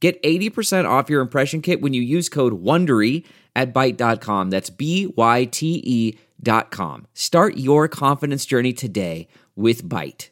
[0.00, 3.24] Get 80% off your impression kit when you use code WONDERY
[3.56, 4.50] at Byte.com.
[4.50, 7.06] That's B-Y-T-E dot com.
[7.14, 10.28] Start your confidence journey today with Byte.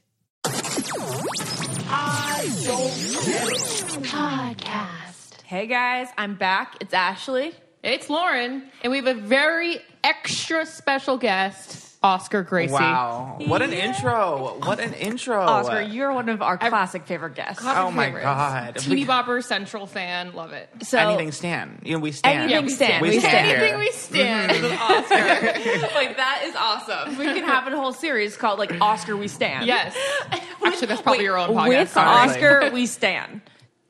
[4.04, 5.40] Podcast.
[5.42, 6.76] Hey guys, I'm back.
[6.80, 7.52] It's Ashley.
[7.82, 12.70] It's Lauren, and we have a very extra special guest, Oscar Gracey.
[12.70, 13.38] Wow.
[13.46, 14.58] What an intro.
[14.62, 15.40] What an intro.
[15.40, 17.60] Oscar, you're one of our classic favorite guests.
[17.60, 18.24] Classic Oh my favorites.
[18.24, 18.76] God.
[18.76, 20.68] Teeny Bopper Central fan, love it.
[20.82, 21.80] So Anything Stan.
[21.84, 22.42] You know, we stand.
[22.52, 23.02] Anything we stand.
[23.02, 23.46] We We stand stand.
[23.48, 23.56] here.
[23.56, 25.82] Anything we stand with mm-hmm.
[25.82, 25.94] Oscar.
[25.96, 27.18] like that is awesome.
[27.18, 29.66] We can have a whole series called like Oscar We Stand.
[29.66, 29.96] Yes.
[30.64, 31.68] Actually, that's probably Wait, your own podcast.
[31.68, 33.40] With Oscar We Stand.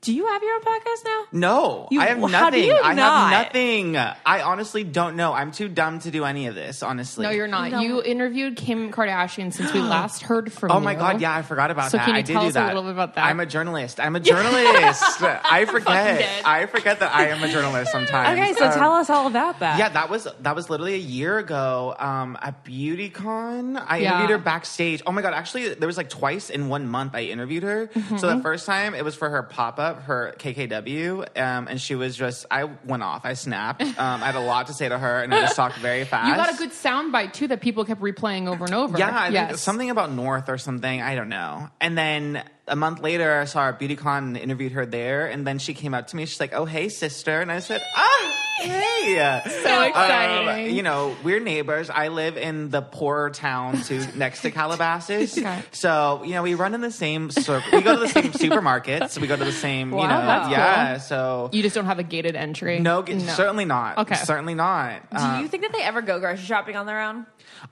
[0.01, 1.23] Do you have your own podcast now?
[1.31, 2.61] No, You- I have how nothing.
[2.61, 3.33] do you I not?
[3.33, 3.97] have nothing.
[3.97, 5.33] I honestly don't know.
[5.33, 7.23] I'm too dumb to do any of this, honestly.
[7.25, 7.71] No, you're not.
[7.71, 7.79] No.
[7.81, 10.75] You interviewed Kim Kardashian since we last heard from you.
[10.75, 12.05] Oh my god, yeah, I forgot about So that.
[12.05, 12.67] can you I did tell do us a that.
[12.67, 13.25] little bit about that?
[13.25, 13.99] I'm a journalist.
[13.99, 15.03] I'm a journalist.
[15.23, 16.29] I forget.
[16.45, 18.39] I forget that I am a journalist sometimes.
[18.39, 19.79] Okay, so Um, tell us all about that.
[19.79, 23.83] Yeah, that was that was literally a year ago um, at BeautyCon.
[23.85, 24.09] I Yeah.
[24.19, 25.01] interviewed her backstage.
[25.07, 25.33] Oh my god!
[25.33, 27.87] Actually, there was like twice in one month I interviewed her.
[27.87, 28.17] Mm-hmm.
[28.17, 31.95] So the first time it was for her pop up, her KKW, um, and she
[31.95, 33.25] was just I went off.
[33.25, 33.81] I snapped.
[33.81, 36.27] Um, I had a lot to say to her, and I just talked very fast.
[36.27, 38.97] You got a good soundbite too that people kept replaying over and over.
[38.97, 39.47] Yeah, I yes.
[39.49, 41.01] think something about North or something.
[41.01, 41.69] I don't know.
[41.81, 45.27] And then a month later, I saw her at BeautyCon and interviewed her there.
[45.27, 46.25] And then she came up to me.
[46.25, 50.69] She's like, "Oh, hey, sister," and I said, "Ah." Hey, So exciting.
[50.69, 51.89] Um, you know, we're neighbors.
[51.89, 55.37] I live in the poorer town to next to Calabasas.
[55.37, 55.61] Okay.
[55.71, 57.69] So, you know, we run in the same circle.
[57.77, 59.19] We go to the same supermarkets.
[59.19, 60.97] We go to the same, you know, that's yeah.
[60.97, 62.79] So, You just don't have a gated entry.
[62.79, 63.99] no, certainly not.
[63.99, 64.15] Okay.
[64.15, 65.09] Certainly not.
[65.11, 67.25] Do Um, you think that they ever go grocery shopping on their own?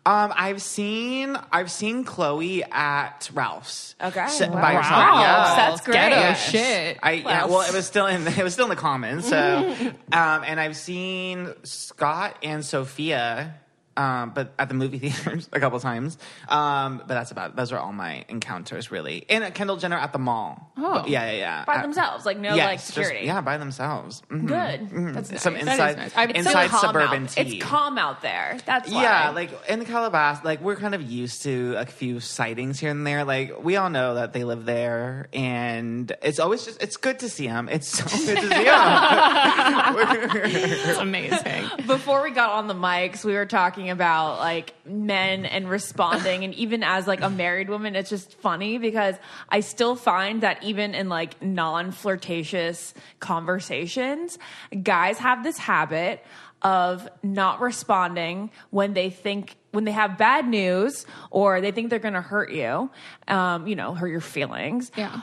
[0.06, 3.96] um, I've seen I've seen Khloe at Ralph's.
[4.02, 4.20] Okay.
[4.22, 4.62] S- Wow.
[4.62, 4.92] by herself.
[4.92, 5.20] Wow.
[5.22, 5.56] Yeah.
[5.56, 5.94] That's great.
[5.96, 6.50] Ghetto Yes.
[6.50, 7.00] shit.
[7.04, 9.28] I yeah, well, it was still in it was still in the comments.
[9.30, 9.36] So,
[10.12, 13.56] um, and I've seen Scott and Sofia,
[13.98, 16.18] um, but at the movie theaters a couple times.
[16.50, 19.26] Um, but that's about those are all my encounters really.
[19.30, 20.72] And Kendall Jenner at the mall.
[20.78, 20.94] Oh.
[21.02, 21.66] But yeah, yeah, yeah.
[21.66, 23.26] By Uh, themselves, like no yes, like just- security.
[23.26, 24.22] yeah, by themselves.
[24.30, 24.48] Mhm.
[24.48, 25.14] Good.
[25.16, 25.42] That's nice.
[25.42, 26.18] Some That is inside nice.
[26.18, 27.30] I've- It's so inside calm suburban out.
[27.30, 27.42] tea.
[27.58, 28.58] It's calm out there.
[28.66, 29.02] That's why.
[29.04, 32.92] Yeah, like in the Calabas, like we're kind of used to a few sightings here
[32.92, 33.24] and there.
[33.24, 37.30] Like we all know that they live there, and it's always just it's good to
[37.30, 37.70] see them.
[37.70, 38.66] It's so good to see them.
[40.46, 41.66] It's amazing.
[41.88, 46.54] before we got on the mics, we were talking about like men and responding, and
[46.56, 49.16] even as like a married woman, it's just funny because
[49.50, 54.38] I still find that even in like non-flirtatious conversations,
[54.84, 56.24] guys have this habit
[56.62, 62.00] of not responding when they think when they have bad news or they think they're
[62.00, 62.90] going to hurt you,
[63.28, 64.90] um, you know, hurt your feelings.
[64.96, 65.22] Yeah.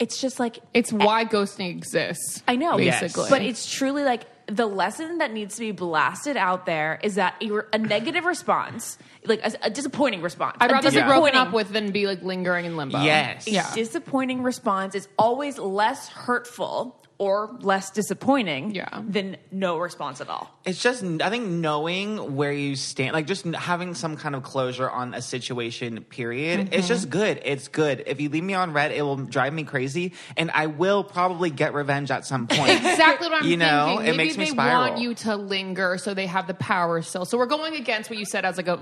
[0.00, 2.42] It's just like It's why ghosting exists.
[2.48, 3.00] I know, Yes.
[3.00, 3.30] basically.
[3.30, 7.34] but it's truly like the lesson that needs to be blasted out there is that
[7.42, 11.52] a, a negative response, like a, a disappointing response, I'd a rather be broken up
[11.52, 13.02] with than be like lingering in limbo.
[13.02, 13.46] Yes.
[13.46, 13.72] Yeah.
[13.74, 18.88] disappointing response is always less hurtful or less disappointing Yeah.
[19.06, 20.50] than no response at all.
[20.64, 24.90] it's just I think knowing where you stand, like just having some kind of closure
[24.90, 26.02] on a situation.
[26.04, 26.60] Period.
[26.60, 26.86] It's mm-hmm.
[26.88, 27.40] just good.
[27.44, 28.02] It's good.
[28.06, 31.50] If you leave me on read, it will drive me crazy, and I will probably
[31.50, 32.70] get revenge at some point.
[32.92, 34.06] Exactly what I'm You know, thinking.
[34.06, 34.80] it Maybe makes me they spiral.
[34.90, 37.24] want you to linger so they have the power still.
[37.24, 38.78] So we're going against what you said as like a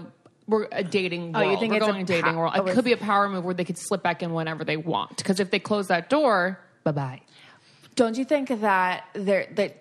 [0.48, 1.52] we're a dating Oh, world.
[1.52, 2.52] you think we're it's going a dating pa- world.
[2.56, 4.76] oh, It could be a power move where they could slip back in whenever they
[4.76, 5.16] want.
[5.16, 7.20] Because if they close that door, bye bye.
[7.94, 9.76] Don't you think that they're that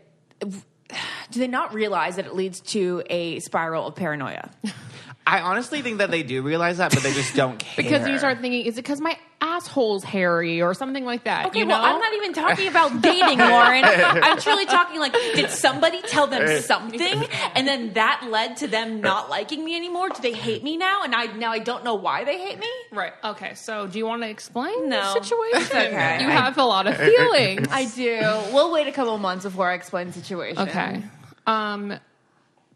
[1.32, 4.50] do they not realize that it leads to a spiral of paranoia?
[5.28, 7.74] I honestly think that they do realize that, but they just don't care.
[7.84, 9.18] Because you start thinking, is it because my
[9.60, 11.48] asshole's hairy or something like that?
[11.48, 11.76] Okay, you know?
[11.80, 13.84] well, I'm not even talking about dating, Lauren.
[13.86, 17.26] I'm truly talking like, did somebody tell them something,
[17.56, 20.10] and then that led to them not liking me anymore?
[20.10, 21.04] Do they hate me now?
[21.04, 22.70] And I now I don't know why they hate me.
[22.92, 23.14] Right.
[23.24, 23.54] Okay.
[23.56, 25.14] So, do you want to explain No.
[25.14, 25.78] the situation?
[25.78, 26.22] Okay.
[26.24, 27.68] You have a lot of feelings.
[27.72, 28.20] I do.
[28.54, 30.68] We'll wait a couple months before I explain the situation.
[30.70, 31.04] Okay.
[31.46, 32.00] Um,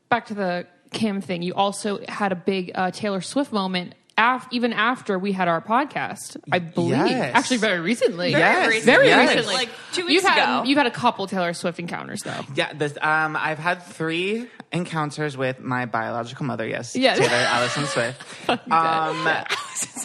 [0.09, 1.41] back to the Kim thing.
[1.41, 5.61] You also had a big uh, Taylor Swift moment af- even after we had our
[5.61, 6.91] podcast, I believe.
[6.91, 7.35] Yes.
[7.35, 8.31] Actually, very recently.
[8.31, 8.85] Yes, recently.
[8.85, 9.29] Very yes.
[9.35, 9.53] recently.
[9.55, 10.67] Like two you've weeks had, ago.
[10.67, 12.41] You've had a couple Taylor Swift encounters, though.
[12.55, 16.67] Yeah, this, um, I've had three encounters with my biological mother.
[16.67, 17.15] Yes, Yeah.
[17.15, 18.23] Taylor Alison Swift.
[18.71, 19.27] Um,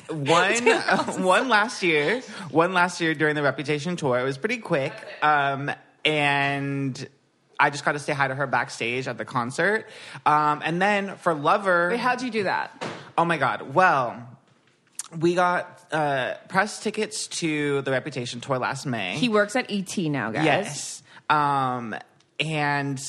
[0.09, 0.55] one,
[1.23, 2.21] one last year,
[2.51, 4.19] one last year during the Reputation tour.
[4.19, 5.71] It was pretty quick, um,
[6.05, 7.09] and
[7.61, 9.87] I just got to say hi to her backstage at the concert.
[10.25, 12.85] Um, and then for Lover, Wait, how'd you do that?
[13.19, 13.75] Oh my God.
[13.75, 14.29] Well,
[15.19, 19.17] we got uh, press tickets to the Reputation tour last May.
[19.17, 20.45] He works at ET now, guys.
[20.45, 21.03] Yes.
[21.29, 21.97] Um,
[22.39, 23.01] and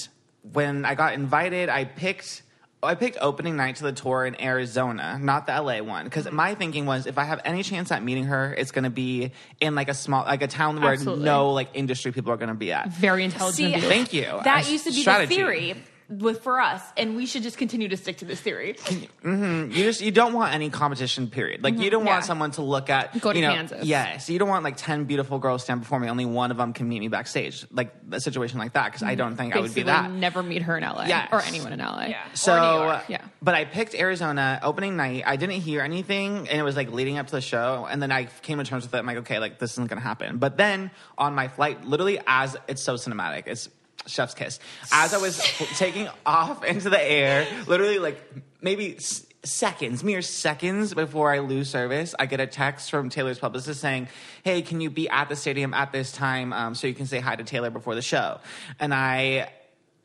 [0.52, 2.42] when I got invited, I picked.
[2.82, 6.56] I picked opening night to the tour in Arizona, not the LA one, because my
[6.56, 9.76] thinking was if I have any chance at meeting her, it's going to be in
[9.76, 11.26] like a small, like a town where Absolutely.
[11.26, 12.88] no like industry people are going to be at.
[12.88, 13.76] Very intelligent.
[13.76, 13.82] See.
[13.82, 14.40] Thank you.
[14.46, 15.28] That used to be strategy.
[15.28, 15.76] the theory
[16.10, 18.74] with for us, and we should just continue to stick to this theory.
[19.24, 21.28] Mm-hmm, you just you don't want any competition.
[21.30, 21.64] Period.
[21.64, 22.28] Like you don't want Yeah.
[22.28, 23.86] someone to look at Go to you know, Kansas.
[23.86, 26.10] Yes, you don't want like ten beautiful girls stand before me.
[26.10, 27.66] Only one of them can meet me backstage.
[27.72, 30.12] Like a situation like that because I don't think I would be Basically, that.
[30.12, 31.30] never meet her in LA Yes.
[31.32, 32.06] or anyone in LA.
[32.08, 32.24] Yeah.
[32.34, 33.04] So, Or New York.
[33.10, 33.22] Yeah.
[33.42, 35.24] but I picked Arizona opening night.
[35.26, 37.88] I didn't hear anything, and it was like leading up to the show.
[37.90, 38.98] And then I came to terms with it.
[38.98, 40.38] I'm like, okay, like this isn't gonna happen.
[40.38, 43.70] But then on my flight, literally as it's so cinematic, it's
[44.06, 44.60] chef's kiss.
[44.92, 45.38] As I was
[45.78, 48.22] taking off into the air, literally like
[48.62, 48.96] maybe.
[48.98, 53.80] s- Seconds, mere seconds before I lose service, I get a text from Taylor's publicist
[53.80, 54.10] saying,
[54.44, 57.22] "Hey, can you be at the stadium at this time um, so you can say
[57.22, 58.42] hi to Taylor before the show?"
[58.82, 59.50] And I,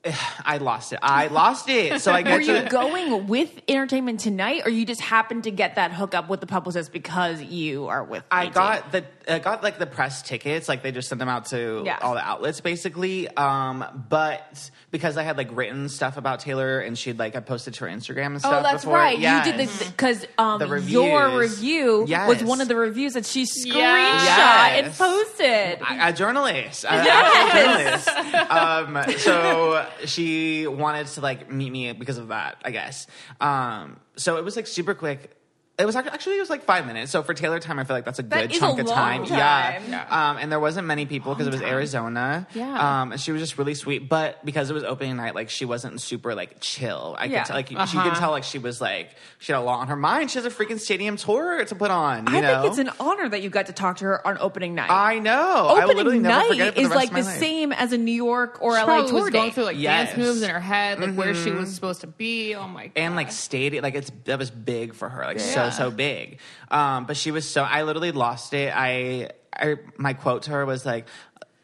[0.44, 1.00] I lost it.
[1.02, 2.00] I lost it.
[2.00, 5.74] So I get Were you going with Entertainment Tonight, or you just happened to get
[5.74, 8.22] that hookup with the publicist because you are with?
[8.30, 11.46] I got the I got like the press tickets, like they just sent them out
[11.46, 11.98] to Yeah.
[12.02, 13.28] all the outlets basically.
[13.28, 17.74] Um, but because I had like written stuff about Taylor and she'd like I posted
[17.74, 18.54] to her Instagram and stuff.
[18.58, 18.98] Oh, that's before.
[18.98, 19.18] right.
[19.18, 19.46] Yes.
[19.46, 21.58] You did this because um, The your reviews.
[21.58, 24.84] review was one of the reviews that she screenshot Yes.
[24.84, 25.78] and posted.
[25.82, 28.08] I- a journalist, a actual journalist.
[28.50, 33.06] Um, so she wanted to like meet me because of that, I guess.
[33.40, 35.36] Um, so it was like super quick.
[35.76, 37.10] It was actually it was like five minutes.
[37.10, 38.86] So for Taylor time, I feel like that's a That good is a chunk of
[38.86, 39.24] time.
[39.26, 39.82] time.
[39.88, 40.06] Yeah.
[40.08, 42.46] Um, and there wasn't many people because it was Arizona.
[42.54, 43.00] Yeah.
[43.02, 45.64] Um, and she was just really sweet, but because it was opening night, like she
[45.64, 47.16] wasn't super like chill.
[47.18, 47.38] I Yeah.
[47.42, 48.02] could tell, like she Uh-huh.
[48.08, 49.10] could tell like she was like
[49.40, 50.30] she had a lot on her mind.
[50.30, 52.28] She has a freaking stadium tour to put on.
[52.28, 52.62] You I know.
[52.62, 54.90] think it's an honor that you got to talk to her on opening night.
[54.92, 55.32] I know.
[55.76, 57.38] I will opening never forget it night for is rest like the life.
[57.40, 60.10] same as a New York or She LA tour was going through like Yes.
[60.10, 62.54] dance moves in her head, like where she was supposed to be.
[62.54, 62.92] Oh my god!
[62.94, 65.42] and like stadium like it's that was big for her like Yeah.
[65.42, 66.38] so so big
[66.70, 70.64] um but she was so i literally lost it i i my quote to her
[70.66, 71.06] was like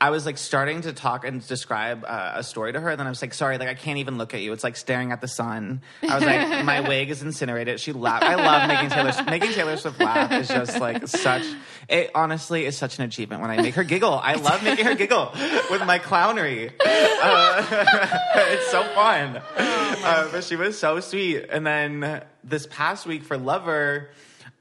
[0.02, 3.06] I was like starting to talk and describe uh, a story to her, and then
[3.06, 4.50] I was like, "Sorry, like I can't even look at you.
[4.54, 8.24] It's like staring at the sun." I was like, "My wig is incinerated." She laughed.
[8.24, 10.32] I love making Taylor making Taylor Swift laugh.
[10.32, 11.44] Is just like such.
[11.90, 14.14] It honestly is such an achievement when I make her giggle.
[14.14, 15.32] I love making her giggle
[15.70, 16.70] with my clownery.
[16.80, 19.42] it's so fun.
[19.56, 21.46] Uh, but she was so sweet.
[21.50, 24.10] And then this past week for Lover,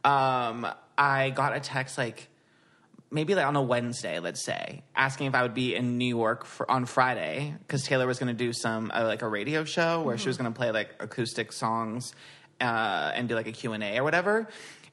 [0.03, 0.67] um,
[0.97, 2.29] I got a text like
[3.11, 6.45] maybe like on a Wednesday, let's say, asking if I would be in New York
[6.45, 10.01] for, on Friday because Taylor was going to do some uh, like a radio show
[10.01, 12.13] where she was going to play like acoustic songs
[12.61, 14.47] uh, and do like a Q and A or whatever.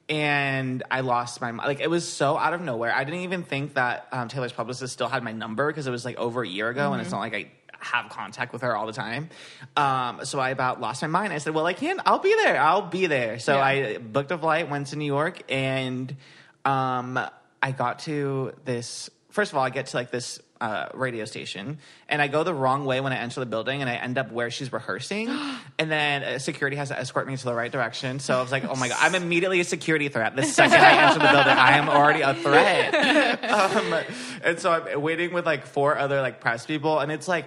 [0.09, 1.51] And I lost my.
[1.51, 2.93] Like it was so out of nowhere.
[2.93, 6.05] I didn't even think that um, Taylor's publicist still had my number because it was
[6.05, 8.85] like over a year ago, and it's not like I have contact with her all
[8.87, 9.29] the time.
[9.75, 11.33] Um, so I about lost my mind.
[11.33, 11.99] I said, "Well, I can't.
[12.05, 12.59] I'll be there.
[12.59, 13.61] I'll be there." So Yeah.
[13.61, 16.15] I booked a flight, went to New York, and
[16.63, 17.19] um,
[17.61, 19.09] I got to this.
[19.29, 21.77] First of all, I get to like this uh, radio station,
[22.09, 24.31] and I go the wrong way when I enter the building, and I end up
[24.31, 25.29] where she's rehearsing,
[25.79, 28.19] and then uh, security has to escort me to the right direction.
[28.19, 31.07] So I was like, "Oh my god, I'm immediately a security threat." The second I
[31.07, 33.37] enter the building, I am already a threat.
[33.47, 33.93] Um,
[34.43, 37.45] and so I'm waiting with like four other like press people, and it's like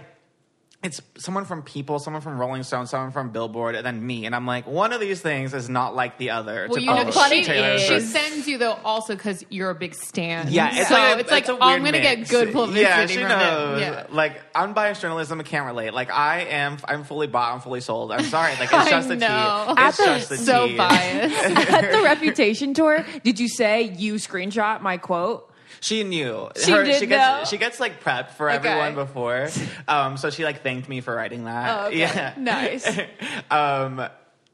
[0.82, 4.24] it's someone from People, someone from Rolling Stone, someone from Billboard, and then me.
[4.24, 6.68] And I'm like, one of these things is not like the other.
[6.70, 9.94] Well, you know, publish funny she, she sends you though also because you're a big
[9.94, 10.46] stan.
[10.50, 12.80] Yeah, it's so like a, it's like it's a oh, I'm gonna get good publicity
[12.80, 13.82] Yeah, she from knows.
[13.82, 13.92] him.
[13.92, 14.06] Yeah.
[14.10, 15.92] Like unbiased journalism, I can't relate.
[15.92, 18.10] Like I am, I'm fully bought, I'm fully sold.
[18.10, 19.64] I'm sorry, like it's just the know.
[19.66, 19.72] tea.
[19.72, 20.76] It's At the- just the so tea.
[20.78, 21.36] biased.
[21.70, 25.49] At the Reputation tour, did you say you screenshot my quote?
[25.80, 26.48] She knew.
[26.56, 27.16] She did she know?
[27.38, 28.68] gets she gets like prepped for Okay.
[28.68, 29.48] everyone before.
[29.88, 31.78] Um, so she like thanked me for writing that.
[31.84, 31.98] Oh, okay.
[32.00, 32.34] Yeah.
[32.38, 32.86] Nice.
[33.50, 34.06] um,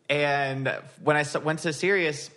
[0.09, 0.69] and
[1.03, 2.31] when I s- went to Sirius,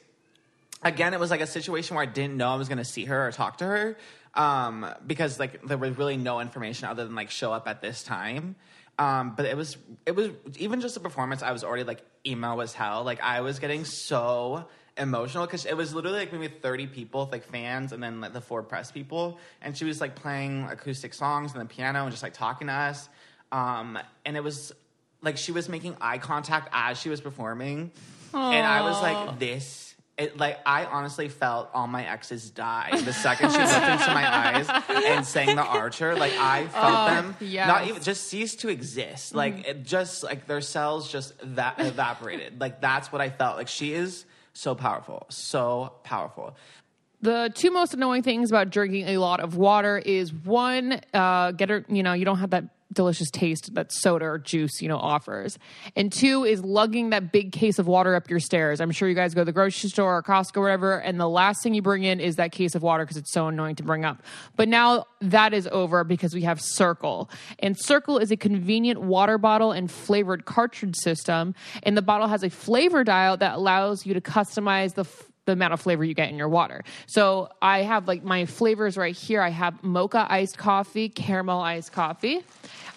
[0.83, 3.05] again, it was like a situation where I didn't know I was going to see
[3.05, 3.97] her or talk to her
[4.33, 8.03] um, because like there was really no information other than like show up at this
[8.03, 8.55] time.
[8.97, 11.41] Um, but it was it was even just the performance.
[11.41, 13.03] I was already like email was hell.
[13.03, 14.65] Like I was getting so
[14.99, 18.41] emotional because it was literally like maybe 30 people, like fans, and then like the
[18.41, 19.39] four press people.
[19.61, 22.73] And she was like playing acoustic songs and the piano and just like talking to
[22.73, 23.09] us.
[23.51, 24.73] Um, and it was
[25.21, 27.91] like she was making eye contact as she was performing.
[28.33, 29.87] And I was like, this.
[30.17, 34.49] It, like I honestly felt all my exes die the second she looked into my
[34.57, 36.13] eyes and sang the Archer.
[36.13, 37.65] Like I felt them yes.
[37.65, 39.33] not even just cease to exist.
[39.33, 42.59] Like it just like their cells just that evaporated.
[42.59, 43.55] Like that's what I felt.
[43.55, 46.55] Like she is so powerful, so powerful.
[47.21, 51.69] The two most annoying things about drinking a lot of water is one, uh, get
[51.69, 54.97] her, you know, you don't have that delicious taste that soda or juice, you know,
[54.97, 55.59] offers.
[55.95, 58.81] And two is lugging that big case of water up your stairs.
[58.81, 61.29] I'm sure you guys go to the grocery store or Costco or whatever, and the
[61.29, 63.83] last thing you bring in is that case of water because it's so annoying to
[63.83, 64.23] bring up.
[64.55, 67.29] But now that is over because we have Cirkul.
[67.59, 71.55] And Cirkul is a convenient water bottle and flavored cartridge system.
[71.83, 75.53] And the bottle has a flavor dial that allows you to customize the f- the
[75.53, 76.83] amount of flavor you get in your water.
[77.07, 79.41] So I have like my flavors right here.
[79.41, 82.43] I have mocha iced coffee, caramel iced coffee.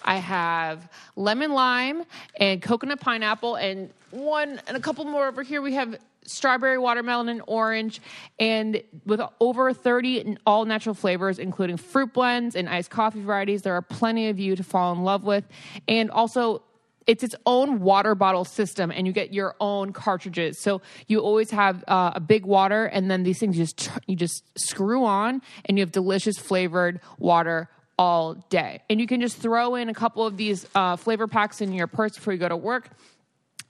[0.04, 2.04] I have lemon lime
[2.37, 5.62] and coconut pineapple and one and a couple more over here.
[5.62, 8.00] We have strawberry, watermelon, and orange,
[8.38, 13.62] and with over 30 all natural flavors, including fruit blends and iced coffee varieties.
[13.62, 15.44] There are plenty of you to fall in love with.
[15.88, 16.62] And also,
[17.06, 21.50] it's its own water bottle system and you get your own cartridges so you always
[21.50, 25.42] have uh, a big water and then these things you just you just screw on
[25.64, 27.68] and you have delicious flavored water
[27.99, 28.82] all day.
[28.88, 31.87] And you can just throw in a couple of these uh, flavor packs in your
[31.87, 32.90] purse before you go to work.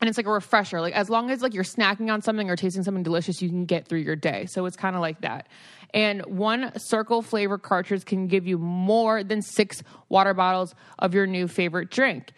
[0.00, 0.80] And it's like a refresher.
[0.80, 3.66] Like as long as like you're snacking on something or tasting something delicious you can
[3.66, 4.46] get through your day.
[4.46, 5.48] So it's kind of like that.
[5.94, 11.26] And one Cirkul flavor cartridge can give you more than six water bottles of your
[11.26, 12.32] new favorite drink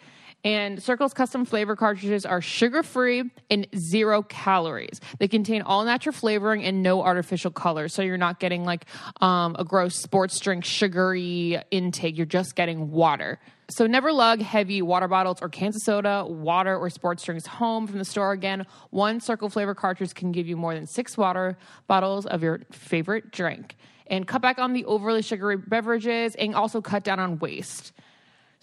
[0.45, 5.01] and Cirkul's custom flavor cartridges are sugar free and zero calories.
[5.17, 7.95] They contain all natural flavoring and no artificial colors.
[7.95, 8.85] So you're not getting like
[9.21, 12.15] um, a gross sports drink sugary intake.
[12.15, 13.39] You're just getting water.
[13.71, 17.87] So never lug heavy water bottles or cans of soda, water, or sports drinks home
[17.87, 18.67] from the store again.
[18.91, 23.31] One Cirkul flavor cartridge can give you more than six water bottles of your favorite
[23.31, 23.75] drink.
[24.05, 27.91] And cut back on the overly sugary beverages and also cut down on waste.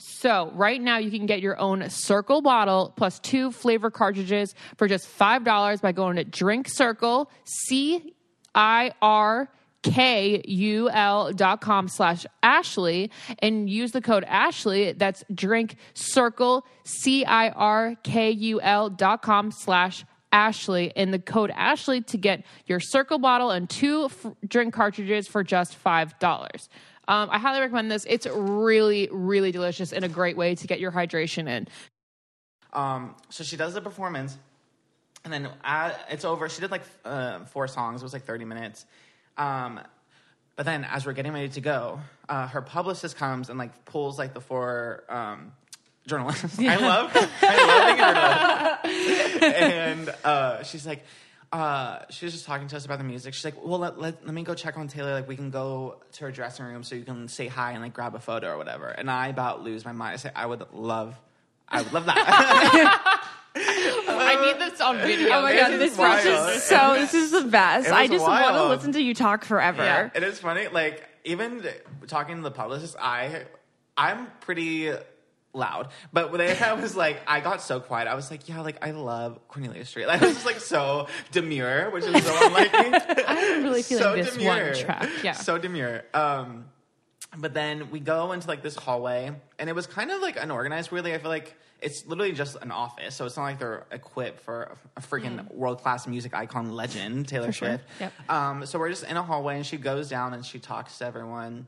[0.05, 4.89] So, right now, you can get your own Cirkul bottle plus two flavor cartridges for
[4.89, 8.13] just $5 by going to Drink Cirkul, C
[8.53, 9.49] I R
[9.85, 14.93] K U L dot com slash Ashley and use the code Ashley.
[14.93, 21.19] That's Drink Cirkul, C I R K U L dot com slash Ashley and the
[21.19, 26.69] code Ashley to get your Cirkul bottle and two f- drink cartridges for just $5.
[27.09, 28.07] Um, I highly recommend this.
[28.09, 31.69] It's really, really delicious and a great way to get your hydration in.
[32.73, 34.37] Um, so she does the performance,
[35.25, 35.49] and then
[36.11, 36.49] it's over.
[36.49, 38.03] She did like uh, four songs.
[38.03, 38.87] It was like thirty minutes.
[39.37, 39.81] Um,
[40.57, 44.19] but then, as we're getting ready to go, uh, her publicist comes and like pulls
[44.19, 45.53] like the four um,
[46.07, 46.59] journalists.
[46.59, 47.11] I love,
[47.43, 49.43] I love being a journalist.
[49.61, 51.05] and uh, she's like.
[51.53, 53.35] Uh, she was just talking to us about the music.
[53.35, 55.13] She's like, "Well, let, let, let me go check on Taylor.
[55.13, 57.93] Like, we can go to her dressing room so you can say hi and like
[57.93, 60.15] grab a photo or whatever." And I about lose my mind.
[60.15, 61.15] I say, "I would love,
[61.69, 65.29] I would love that." I need this on video.
[65.29, 66.25] Oh my god, is this is wild.
[66.25, 66.95] just so.
[66.95, 67.91] This is the best.
[67.91, 69.83] I was just want to listen to you talk forever.
[69.83, 70.69] Yeah, it is funny.
[70.69, 71.63] Like even
[72.07, 73.45] talking to the publicist, I
[73.97, 74.91] I'm pretty
[75.55, 78.09] loud, but when I was like, I got so quiet.
[78.09, 80.07] I was like, yeah, like I love Cornelia Street.
[80.07, 82.99] Like, I was just like so demure, which is so unlike me.
[83.27, 84.67] I'm really feeling so this demure.
[84.67, 85.09] one track.
[85.23, 85.33] Yeah.
[85.33, 86.03] so demure.
[86.15, 86.67] Um,
[87.37, 90.93] but then we go into like this hallway, and it was kind of like unorganized.
[90.93, 94.41] Really, I feel like it's literally just an office, so it's not like they're equipped
[94.41, 97.69] for a freaking world class music icon legend Taylor sure.
[97.69, 97.85] Swift.
[98.01, 98.13] Yep.
[98.31, 101.07] Um, so we're just in a hallway, and she goes down and she talks to
[101.07, 101.67] everyone,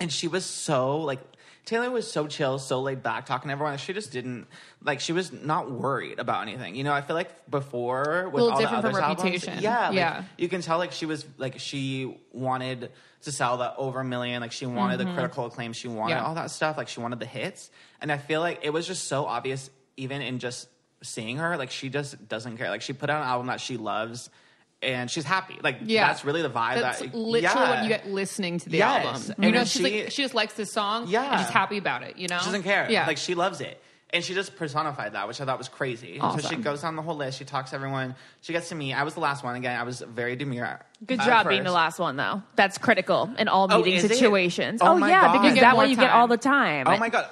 [0.00, 1.20] and she was so like
[1.64, 3.76] Taylor was so chill, so laid back, talking to everyone.
[3.78, 4.46] She just didn't
[4.82, 5.00] like.
[5.00, 6.74] She was not worried about anything.
[6.74, 9.62] You know, I feel like before with all different the other albums, Reputation.
[9.62, 10.24] yeah, like, Yeah.
[10.38, 12.90] you can tell like she was like she wanted
[13.22, 16.22] to sell the over a million like she wanted the critical acclaim she wanted Mm-hmm.
[16.22, 16.26] Yeah.
[16.28, 19.08] all that stuff like she wanted the hits and i feel like it was just
[19.08, 20.68] so obvious even in just
[21.02, 23.76] seeing her like she just doesn't care like she put out an album that she
[23.76, 24.30] loves
[24.82, 26.06] and she's happy like Yeah.
[26.08, 27.70] that's really the vibe That's that literally yeah.
[27.70, 29.04] what you get listening to the Yes.
[29.06, 29.34] album.
[29.36, 31.06] And You know, she's she- like she just likes this song.
[31.08, 31.30] Yeah.
[31.32, 32.16] and she's happy about it.
[32.16, 32.86] You know, She doesn't care.
[32.90, 33.82] Yeah, Like she loves it.
[34.12, 36.18] And she just personified that, which I thought was crazy.
[36.18, 37.38] So she goes down the whole list.
[37.38, 38.16] She talks to everyone.
[38.40, 38.92] She gets to me.
[38.92, 39.54] I was the last one.
[39.54, 40.80] Again, I was very demure.
[41.06, 42.42] Good at job being the last one, though.
[42.56, 44.08] That's critical in all Oh, meeting it?
[44.08, 44.80] situations.
[44.82, 45.32] Oh Oh, my yeah, God.
[45.34, 46.88] because You get that more one you get all the time.
[46.88, 47.28] Oh my god.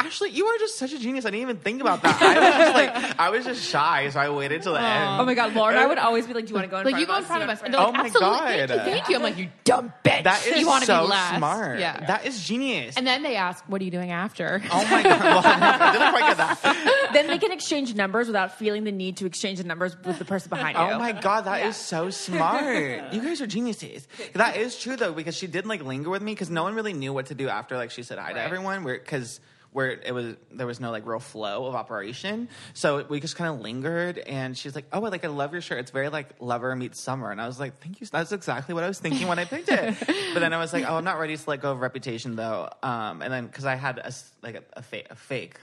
[0.00, 1.24] I Ashley, you are just such a genius.
[1.24, 2.20] I didn't even think about that.
[2.20, 5.20] I was just like, I was just shy, so I waited till the end.
[5.20, 6.84] Oh my god, Lauren, I would always be like, "Do you want to go in
[6.84, 8.34] Like front you go in front of us, and want they're to like, Oh my
[8.40, 8.68] absolutely, God.
[8.68, 9.16] thank you, thank you.
[9.16, 10.24] I'm like, you dumb bitch.
[10.24, 11.36] That is you want to so be last.
[11.38, 11.78] smart.
[11.80, 12.06] Yeah.
[12.06, 12.96] that is genius.
[12.96, 16.10] and then they ask, "What are you doing after?" oh my god, well, I didn't
[16.10, 17.10] quite get that.
[17.12, 20.24] then they can exchange numbers without feeling the need to exchange the numbers with the
[20.24, 20.92] person behind oh you.
[20.94, 21.70] Oh my god, that is Yeah.
[21.72, 23.12] so smart.
[23.12, 24.08] You guys are geniuses.
[24.34, 26.92] That is true though, because she did like linger with me because no one really
[26.92, 28.84] knew what to do after like she said hi to everyone.
[28.84, 29.40] Because
[29.72, 33.54] where it was there was no like real flow of operation, so we just kind
[33.54, 34.18] of lingered.
[34.18, 35.78] And she's like, "Oh, like I love your shirt.
[35.78, 38.06] It's very like lover meets summer." And I was like, "Thank you.
[38.06, 39.94] That's exactly what I was thinking when I picked it."
[40.34, 42.68] but then I was like, "Oh, I'm not ready to let go of reputation though."
[42.82, 44.12] Um, and then because I had a
[44.42, 45.56] like a, a, fa- a fake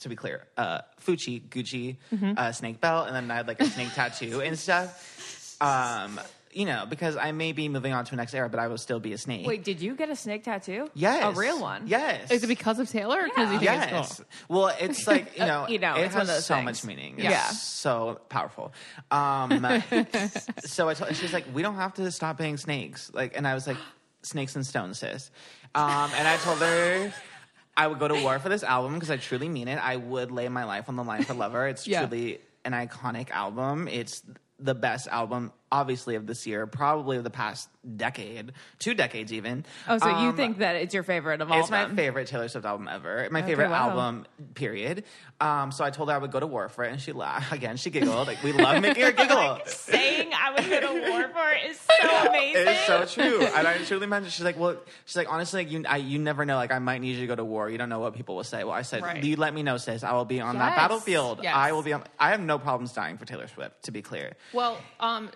[0.00, 1.96] to be clear, uh, Fucci, Gucci,
[2.36, 5.56] uh, snake belt, and then I had like a snake tattoo and stuff.
[5.60, 6.18] Um,
[6.52, 8.78] you know, because I may be moving on to a next era, but I will
[8.78, 9.46] still be a snake.
[9.46, 10.90] Wait, did you get a snake tattoo?
[10.94, 11.84] yes, a real one.
[11.86, 13.20] Yes, Is it because of Taylor?
[13.20, 14.16] Or because you think it's Yes.
[14.48, 14.58] cool?
[14.64, 16.64] Well, it's like you know, You know, it has so things.
[16.64, 17.18] much meaning.
[17.18, 17.38] Yeah.
[17.50, 18.72] So powerful.
[19.10, 19.60] Um,
[20.58, 23.10] so I told she's like, we don't have to stop being snakes.
[23.12, 23.78] Like, and I was like,
[24.22, 25.30] snakes and stones, sis.
[25.74, 27.12] Um, and I told her.
[27.74, 29.78] I would go to war for this album because I truly mean it.
[29.82, 31.66] I would lay my life on the line for Lover.
[31.68, 32.00] It's Yeah.
[32.06, 33.88] truly an iconic album.
[33.88, 34.20] It's
[34.58, 39.64] the best album, obviously, of this year, probably of the past decade, two decades even.
[39.88, 42.46] Oh, so you Um, think that it's your favorite of all it's my favorite Taylor
[42.46, 43.26] Swift album ever.
[43.32, 43.88] My favorite wow.
[43.90, 45.02] album, period.
[45.40, 47.52] Um, so I told her I would go to war for it, and she laughed
[47.58, 47.76] again.
[47.76, 48.28] She giggled.
[48.28, 49.58] Like we love making her giggle.
[49.66, 52.68] Saying I would go to war for it is so amazing.
[52.68, 54.32] It's so true, and I truly meant it.
[54.32, 54.76] She's like, well,
[55.06, 56.56] she's like, honestly, like you, I, you never know.
[56.56, 57.68] Like I might need you to go to war.
[57.70, 58.62] You don't know what people will say.
[58.62, 59.24] Well, I said, Right.
[59.24, 60.04] you let me know, sis.
[60.04, 61.40] I will be on that battlefield.
[61.42, 61.54] Yes.
[61.56, 61.92] I will be.
[61.94, 63.82] on I have no problems dying for Taylor Swift.
[63.84, 65.30] To be clear, Well, um,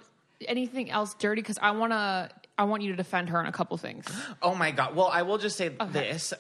[0.47, 1.43] anything else dirty?
[1.43, 2.31] Because I want to.
[2.59, 4.07] I want you to defend her on a couple things.
[4.41, 4.97] Oh my god!
[4.97, 6.33] Well, I will just say this: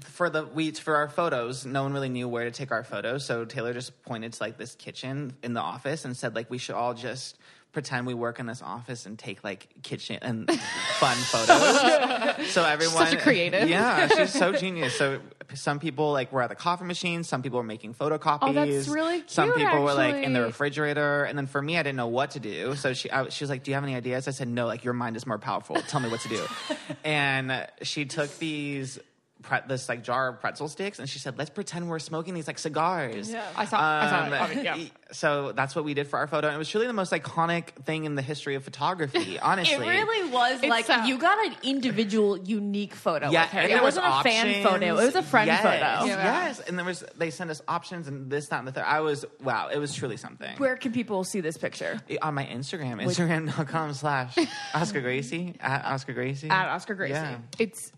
[0.00, 3.24] for the we for our photos, no one really knew where to take our photos,
[3.24, 6.58] so Taylor just pointed to like this kitchen in the office and said like we
[6.58, 7.38] should all just
[7.76, 10.50] pretend we work in this office and take like kitchen and
[10.98, 12.48] fun photos.
[12.48, 13.68] so everyone, Such a creative.
[13.68, 14.96] yeah, she's so genius.
[14.96, 15.20] So
[15.52, 18.38] some people like were at the coffee machine, some people were making photocopies.
[18.40, 21.76] Oh, that's really cute, Some people were like in the refrigerator, and then for me,
[21.76, 22.76] I didn't know what to do.
[22.76, 24.82] So she, I, she was like, "Do you have any ideas?" I said, "No, like
[24.82, 25.76] your mind is more powerful.
[25.76, 26.42] Tell me what to do."
[27.04, 28.98] and she took these.
[29.46, 32.46] Pre- this like jar of pretzel sticks, and she said, "Let's pretend we're smoking these
[32.46, 33.78] like cigars." I saw.
[33.80, 34.42] I saw.
[34.42, 34.64] Um, it.
[34.64, 34.76] Yeah.
[35.12, 37.70] So that's what we did for our photo, and it was truly the most iconic
[37.84, 39.38] thing in the history of photography.
[39.42, 43.60] Honestly, It really was It's, like you got an individual, unique photo Yeah, with her.
[43.62, 46.06] It there was wasn't a fan photo; it was a friend yes, photo.
[46.06, 46.46] Yeah.
[46.46, 48.84] Yes, and there was they sent us options and this, that, and the third.
[48.84, 50.56] I was wow, it was truly something.
[50.58, 52.00] Where can people see this picture?
[52.20, 54.36] on my Instagram, Instagram.com slash
[54.74, 57.10] Oscar Gracey at Oscar Gracey At Oscar Gracey.
[57.10, 57.38] Yeah.
[57.58, 57.92] It's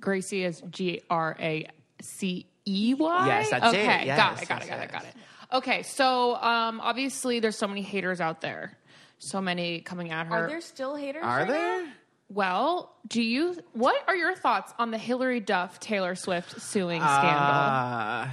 [0.00, 1.66] Gracey is G R A
[2.00, 3.26] C E Y.
[3.26, 3.78] Yes, that's it.
[3.78, 4.90] okay, Yes, got it, got yes, it, got it, yes.
[4.92, 5.14] got it.
[5.52, 8.76] Okay, so um, obviously there's so many haters out there,
[9.18, 10.44] so many coming at her.
[10.44, 11.22] Are there still haters?
[11.24, 11.86] Are right there?
[11.86, 11.92] now?
[12.28, 13.56] well, do you?
[13.72, 17.42] What are your thoughts on the Hilary Duff Taylor Swift suing scandal?
[17.42, 18.28] Uh,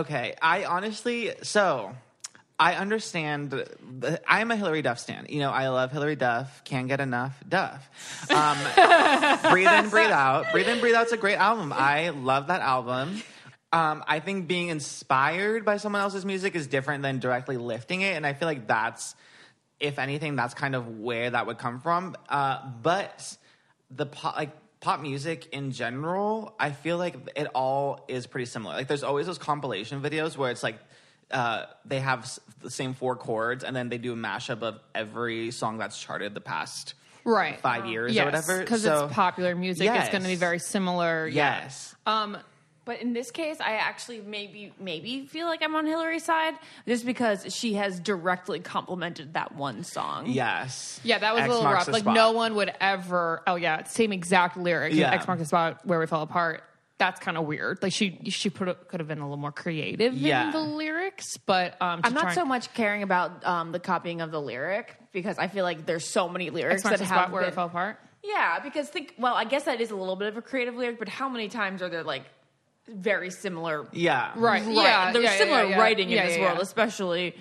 [0.00, 1.94] okay, I honestly so
[2.58, 3.64] I understand.
[4.26, 5.26] I'm a Hilary Duff stan.
[5.28, 6.62] You know, I love Hilary Duff.
[6.64, 7.88] Can't get enough Duff.
[8.30, 8.58] Um,
[9.50, 10.52] breathe in, breathe out.
[10.52, 11.72] Breathe in, breathe out's a great album.
[11.74, 13.22] I love that album.
[13.72, 18.14] Um, I think being inspired by someone else's music is different than directly lifting it,
[18.14, 19.16] and I feel like that's,
[19.80, 22.14] if anything, that's kind of where that would come from.
[22.28, 23.36] Uh, but
[23.90, 28.76] the pop, like pop music in general, I feel like it all is pretty similar.
[28.76, 30.78] Like there's always those compilation videos where it's like
[31.30, 32.30] uh, they have
[32.62, 36.34] the same four chords, and then they do a mashup of every song that's charted
[36.34, 38.58] the past right, five years yes, or whatever.
[38.60, 39.88] because So- it's popular music.
[39.90, 41.26] It's going to be very similar.
[41.26, 41.62] yeah.
[41.62, 41.94] Yes.
[42.06, 42.38] Um,
[42.86, 46.52] But in this case, I actually maybe maybe feel like I'm on Hilary's side
[46.86, 50.26] just because she has directly complimented that one song.
[50.26, 51.00] Yes.
[51.02, 51.88] Yeah, that was X a little rough.
[51.88, 52.14] Like spot.
[52.14, 53.42] no one would ever.
[53.46, 54.92] Oh yeah, same exact lyric.
[54.92, 55.12] Yeah.
[55.14, 56.62] X marked the spot where we fell apart.
[56.96, 57.82] That's kind of weird.
[57.82, 60.46] Like she she put could have been a little more creative Yeah.
[60.46, 63.80] in the lyrics, but um, I'm not try so and- much caring about um, the
[63.80, 67.06] copying of the lyric because I feel like there's so many lyrics X marks that
[67.06, 67.98] have spot where been, it fell apart.
[68.22, 70.98] Yeah, because think well, I guess that is a little bit of a creative lyric,
[71.00, 72.24] but how many times are there like
[72.88, 74.30] very similar Yeah.
[74.36, 74.62] Right.
[74.64, 74.74] Right.
[74.74, 75.12] Yeah.
[75.12, 75.80] There's yeah, yeah, similar yeah.
[75.80, 76.62] writing in Yeah, this yeah, world, yeah.
[76.62, 77.34] especially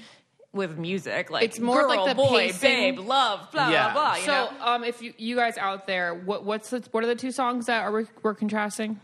[0.51, 1.29] with music.
[1.29, 2.95] Like It's more girl, like the boy, pacing.
[2.95, 3.93] babe, love, blah Yeah.
[3.93, 4.15] blah blah.
[4.15, 4.51] You So, know?
[4.61, 7.67] um, if you you guys out there, what what's the, what are the two songs
[7.67, 8.99] that are we, we're contrasting?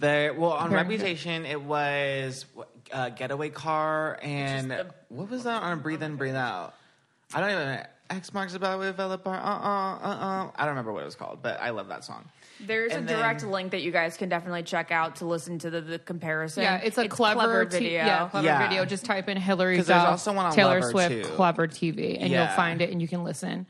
[0.00, 2.46] There, well, on Very Reputation, it was
[2.90, 6.74] uh, Getaway Car and the- what was that on Breathe In, Breathe Out?
[7.34, 7.86] I don't even.
[8.08, 9.40] X marks about we fell apart.
[9.40, 10.50] Uh uh uh uh.
[10.56, 12.24] I don't remember what it was called, but I love that song.
[12.58, 15.58] There's And a direct then- link that you guys can definitely check out to listen
[15.60, 16.64] to the, the comparison.
[16.64, 17.90] Yeah, it's a clever, t- video.
[18.04, 18.66] yeah, clever Yeah.
[18.68, 18.84] video.
[18.84, 21.32] Just type in Hilary 'Cause there's Duff, also one on Taylor Lover, Swift, too.
[21.36, 23.66] clever TV, and you'll find it and you can listen.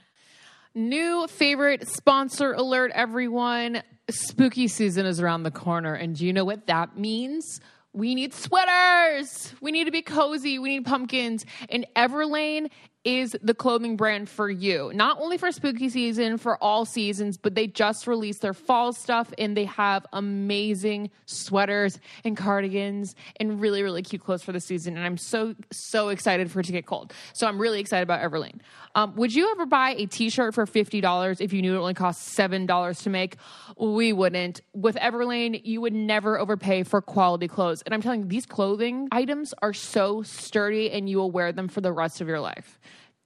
[0.74, 3.82] New favorite sponsor alert, everyone.
[4.08, 5.94] Spooky season is around the corner.
[5.94, 7.60] And do you know what that means?
[7.92, 9.52] We need sweaters.
[9.60, 10.60] We need to be cozy.
[10.60, 11.44] We need pumpkins.
[11.68, 12.70] And Everlane
[13.04, 14.90] is the clothing brand for you.
[14.94, 19.32] Not only for spooky season, for all seasons, but they just released their fall stuff
[19.38, 24.96] and they have amazing sweaters and cardigans and really, really cute clothes for the season.
[24.96, 27.12] And I'm so, so excited for it to get cold.
[27.32, 28.60] So I'm really excited about Everlane.
[28.94, 31.94] Um, would you ever buy a t shirt for $50 if you knew it only
[31.94, 33.36] cost $7 to make?
[33.78, 34.60] We wouldn't.
[34.74, 37.82] With Everlane, you would never overpay for quality clothes.
[37.82, 41.68] And I'm telling you, these clothing items are so sturdy and you will wear them
[41.68, 42.78] for the rest of your life.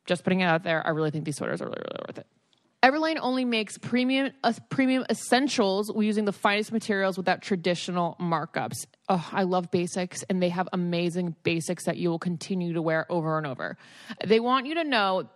[0.06, 2.26] Just putting it out there, I really think these sweaters are really, really worth it.
[2.82, 8.84] Everlane only makes premium uh, premium essentials using the finest materials without traditional markups.
[9.08, 13.10] Oh, I love basics, and they have amazing basics that you will continue to wear
[13.10, 13.78] over and over.
[14.22, 15.30] They want you to know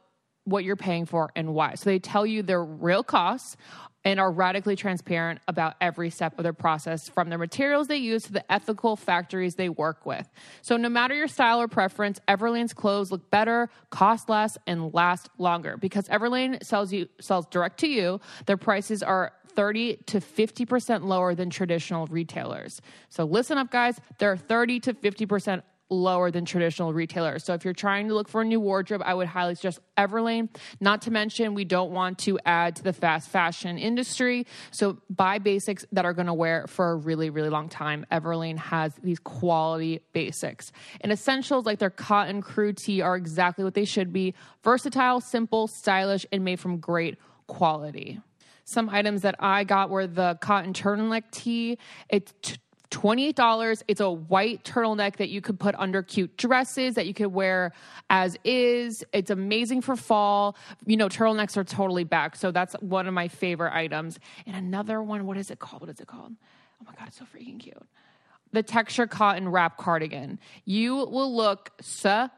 [0.48, 1.74] what you're paying for and why.
[1.74, 3.56] So they tell you their real costs
[4.04, 8.22] and are radically transparent about every step of their process from the materials they use
[8.24, 10.28] to the ethical factories they work with.
[10.62, 15.28] So no matter your style or preference, Everlane's clothes look better, cost less, and last
[15.36, 18.20] longer because Everlane sells you sells direct to you.
[18.46, 22.80] Their prices are 30 to 50% lower than traditional retailers.
[23.08, 27.44] So listen up guys, they're 30 to 50% lower than traditional retailers.
[27.44, 30.48] So if you're trying to look for a new wardrobe, I would highly suggest Everlane.
[30.80, 34.46] Not to mention, we don't want to add to the fast fashion industry.
[34.70, 38.06] So buy basics that are going to wear for a really, really long time.
[38.12, 40.72] Everlane has these quality basics.
[41.00, 45.66] And essentials like their cotton crew tee are exactly what they should be versatile, simple,
[45.66, 48.20] stylish, and made from great quality.
[48.64, 51.78] Some items that I got were the cotton turtleneck tee.
[52.10, 52.34] It's
[52.90, 53.82] $28.
[53.88, 57.72] It's a white turtleneck that you could put under cute dresses that you could wear
[58.08, 59.04] as is.
[59.12, 60.56] It's amazing for fall.
[60.86, 62.36] You know, turtlenecks are totally back.
[62.36, 64.18] So that's one of my favorite items.
[64.46, 65.82] And another one, what is it called?
[65.82, 66.32] What is it called?
[66.80, 67.76] Oh my God, it's so freaking cute.
[68.52, 70.38] The texture cotton wrap cardigan.
[70.64, 72.30] You will look so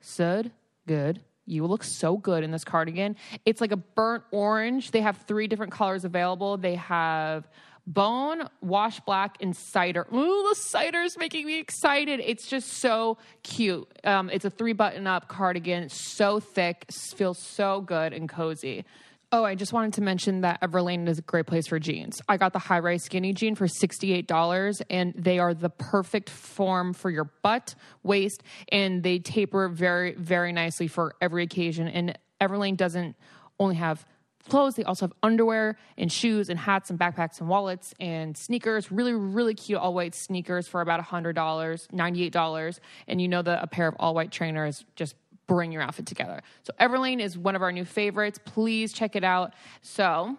[0.00, 0.50] sud
[0.86, 1.20] good.
[1.46, 3.16] You look so good in this cardigan.
[3.46, 4.90] It's like a burnt orange.
[4.90, 6.58] They have three different colors available.
[6.58, 7.48] They have
[7.88, 10.06] bone, wash black, and cider.
[10.14, 12.20] Ooh, the cider is making me excited.
[12.24, 13.88] It's just so cute.
[14.04, 15.88] Um, it's a three button up cardigan.
[15.88, 18.84] So thick, feels so good and cozy.
[19.30, 22.22] Oh, I just wanted to mention that Everlane is a great place for jeans.
[22.30, 26.94] I got the high rise skinny jean for $68, and they are the perfect form
[26.94, 31.88] for your butt, waist, and they taper very, very nicely for every occasion.
[31.88, 33.16] And Everlane doesn't
[33.60, 34.06] only have
[34.48, 38.90] clothes, they also have underwear and shoes and hats and backpacks and wallets and sneakers.
[38.90, 42.80] Really, really cute all white sneakers for about $100, $98.
[43.06, 45.14] And you know that a pair of all white trainers just
[45.46, 46.42] bring your outfit together.
[46.62, 48.38] So Everlane is one of our new favorites.
[48.44, 49.54] Please check it out.
[49.82, 50.36] So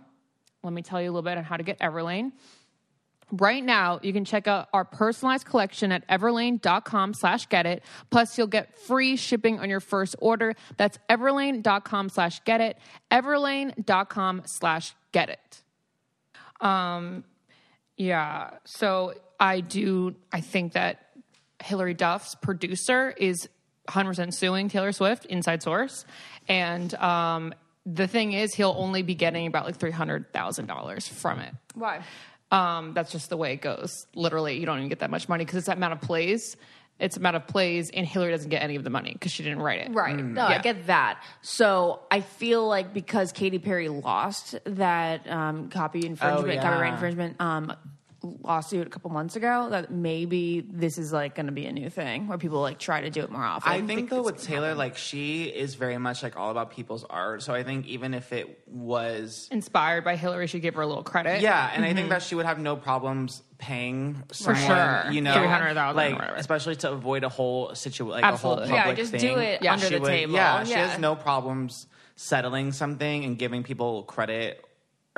[0.63, 2.32] let me tell you a little bit on how to get Everlane.
[3.32, 7.84] Right now, you can check out our personalized collection at everlane.com slash get it.
[8.10, 10.56] Plus, you'll get free shipping on your first order.
[10.78, 12.78] That's everlane.com slash get it.
[13.12, 15.63] Everlane.com slash get it.
[16.65, 17.24] Um,
[17.98, 18.52] yeah.
[18.65, 21.06] So I do, I think that
[21.63, 23.48] Hilary Duff's producer is
[23.89, 26.06] 100% suing Taylor Swift, inside source.
[26.48, 27.54] And um,
[27.86, 31.54] the thing is, he'll only be getting about like $300,000 from it.
[31.74, 32.02] Why?
[32.51, 34.07] Um, that's just the way it goes.
[34.15, 36.57] Literally, you don't even get that much money because it's that amount of plays.
[36.99, 39.59] It's amount of plays, and Hilary doesn't get any of the money because she didn't
[39.62, 39.93] write it.
[39.93, 40.17] Right.
[40.17, 40.62] No, I Yeah.
[40.62, 41.23] get that.
[41.41, 46.62] So I feel like because Katy Perry lost that um, copy infringement, yeah.
[46.62, 47.73] copyright infringement um,
[48.21, 51.89] lawsuit a couple months ago, that maybe this is like going to be a new
[51.89, 53.71] thing where people like try to do it more often.
[53.71, 54.77] I think though with Taylor, happen.
[54.77, 57.43] like she is very much like all about people's art.
[57.43, 61.03] So I think even if it was Inspired by Hilary, should give her a little
[61.03, 61.41] credit.
[61.41, 62.10] Yeah, and I think mm-hmm.
[62.10, 65.12] that she would have no problems paying someone, sure.
[65.12, 68.63] you know, $300,000 like especially to avoid a whole situation, like Absolutely.
[68.63, 69.19] a whole Yeah, public just thing.
[69.19, 69.73] do it Yeah.
[69.73, 70.34] under She the would- table.
[70.34, 74.65] Yeah, she has no problems settling something and giving people credit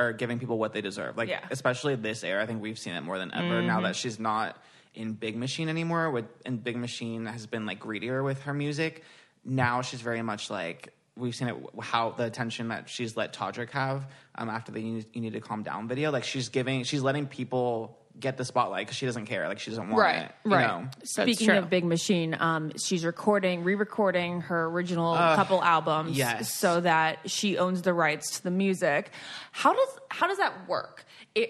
[0.02, 1.18] or giving people what they deserve.
[1.18, 1.46] Like Yeah.
[1.50, 4.58] especially this era, I think we've seen it more than ever now that she's not
[4.94, 6.12] in Big Machine anymore.
[6.12, 9.04] With and Big Machine has been like greedier with her music.
[9.46, 13.70] Now she's very much like we've seen it how the attention that she's let Todrick
[13.72, 16.12] have um, after the you you need to calm down video.
[16.12, 19.48] Like she's giving, she's letting people get the spotlight because she doesn't care.
[19.48, 20.32] Like she doesn't want Right, it.
[20.46, 20.68] you right.
[20.84, 20.88] know?
[21.04, 21.58] Speaking true.
[21.58, 26.54] of Big Machine, um, she's recording, re-recording her original couple albums, yes.
[26.54, 29.12] so that she owns the rights to the music.
[29.52, 31.06] How does how does that work?
[31.36, 31.50] It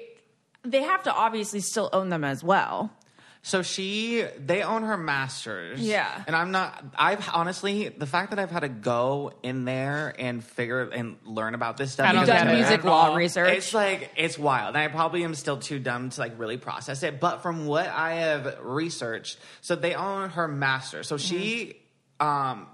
[0.64, 2.92] they have to obviously still own them as well.
[3.44, 5.80] So she, they own her masters.
[5.80, 6.24] Yeah.
[6.28, 10.44] And I'm not, I've honestly, the fact that I've had to go in there and
[10.44, 12.08] figure and learn about this stuff.
[12.08, 13.58] I don't Done music law research.
[13.58, 14.76] It's like, it's wild.
[14.76, 17.20] And I probably am still too dumb to like really process it.
[17.20, 21.02] But from what I have researched, so they own her master.
[21.02, 21.78] So she,
[22.20, 22.68] um,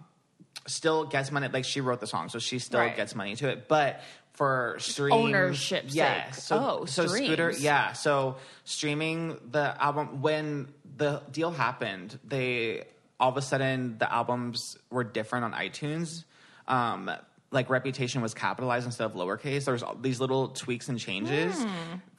[0.66, 1.48] still gets money.
[1.48, 2.94] Like she wrote the song, so she still Right.
[2.94, 3.70] gets money to it.
[3.70, 4.02] But
[4.38, 5.86] for streams, ownership.
[5.88, 6.36] yes.
[6.36, 6.44] sake.
[6.44, 7.94] So, Oh, so Scooter, yeah.
[7.94, 12.86] So streaming the album when the deal happened, they
[13.20, 16.24] all of a sudden the albums were different on iTunes.
[16.68, 17.10] Um,
[17.50, 19.66] like reputation was capitalized instead of lowercase.
[19.66, 21.66] There was all these little tweaks and changes,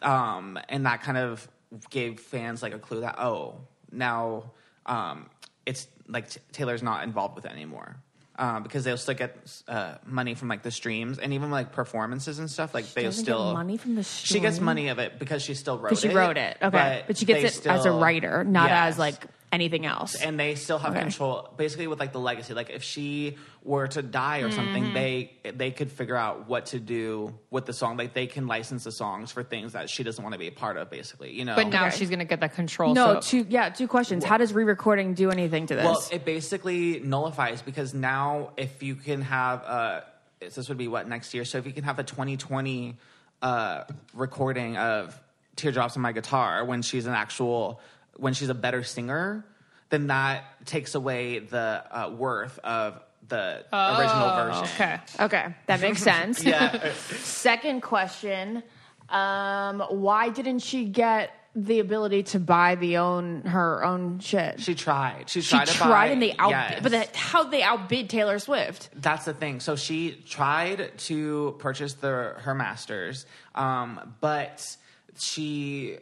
[0.02, 1.46] um, and that kind of
[1.90, 3.60] gave fans like a clue that oh
[3.92, 4.50] now
[4.86, 5.30] um,
[5.66, 7.96] it's like t- Taylor's not involved with it anymore.
[8.40, 12.38] Um, because they'll still get uh, money from like the streams and even like performances
[12.38, 12.72] and stuff.
[12.72, 15.54] Like they'll doesn't get still money from the She gets money of it because she
[15.54, 15.98] still wrote it.
[15.98, 18.92] She wrote it, okay, but, she gets it as a writer, not Yes.
[18.92, 20.14] as like anything else.
[20.14, 21.00] And they still have Okay.
[21.00, 22.54] control, basically with like the legacy.
[22.54, 24.56] Like if she were to die or Mm-hmm.
[24.56, 27.96] something, they they could figure out what to do with the song.
[27.96, 30.52] Like they can license the songs for things that she doesn't want to be a
[30.52, 30.90] part of.
[30.90, 31.56] Basically, you know.
[31.56, 31.96] But now Okay.
[31.96, 32.94] she's going to get that control.
[32.94, 34.24] no, so- two yeah, two questions.
[34.24, 35.84] How does re-recording do anything to this?
[35.84, 40.00] Well, it basically nullifies because now if you can have uh
[40.40, 41.44] this would be what next year.
[41.44, 42.96] So if you can have a 2020
[43.42, 43.84] uh
[44.14, 45.18] recording of
[45.56, 47.80] Teardrops on My Guitar when she's an actual
[48.18, 49.44] when she's a better singer,
[49.90, 54.64] then that takes away the uh, worth of the original version.
[54.64, 55.00] Okay.
[55.20, 56.44] okay, that makes sense.
[56.48, 56.92] Yeah.
[56.94, 58.62] Second question:
[59.08, 64.60] um, Why didn't she get the ability to buy the own her own shit?
[64.60, 65.28] She tried.
[65.28, 66.80] She She tried to tried buy, and they outbid, yes.
[66.82, 68.90] but that, how they outbid Taylor Swift?
[68.94, 69.60] That's the thing.
[69.60, 74.76] So she tried to purchase the her masters, um, but
[75.18, 75.98] she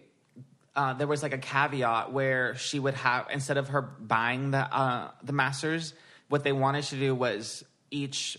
[0.76, 4.58] uh, there was like a caveat where she would have instead of her buying the
[4.58, 5.94] uh, the masters,
[6.28, 8.36] what they wanted to do was each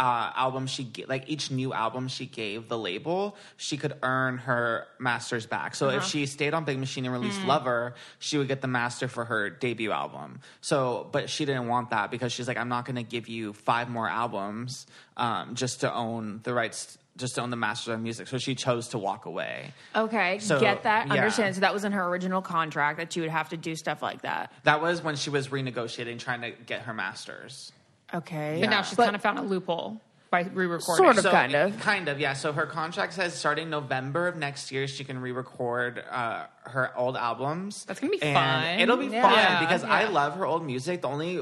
[0.00, 4.38] uh, album she ga- like each new album she gave the label, she could earn
[4.38, 5.74] her masters back.
[5.74, 9.08] So if she stayed on Big Machine and released Lover, she would get the master
[9.08, 10.40] for her debut album.
[10.62, 13.52] So, but she didn't want that because she's like, I'm not going to give you
[13.52, 14.86] five more albums
[15.18, 16.96] um, just to own the rights.
[17.16, 19.72] Just to own the masters of music, so she chose to walk away.
[19.94, 21.14] Okay, So, get that, yeah.
[21.14, 21.54] understand.
[21.56, 24.22] So that was in her original contract that she would have to do stuff like
[24.22, 24.52] that.
[24.62, 27.72] That was when she was renegotiating, trying to get her masters.
[28.14, 31.04] Okay, But now she's But- kind of found a loophole by re-recording.
[31.04, 31.24] Sort of.
[31.24, 31.78] So, kind of.
[31.80, 32.32] kind of, yeah.
[32.34, 37.16] So her contract says starting November of next year, she can re-record uh, her old
[37.16, 37.84] albums.
[37.84, 38.78] That's gonna be And fun.
[38.80, 39.22] It'll be Yeah.
[39.22, 41.02] fun Yeah, because I love her old music.
[41.02, 41.40] The only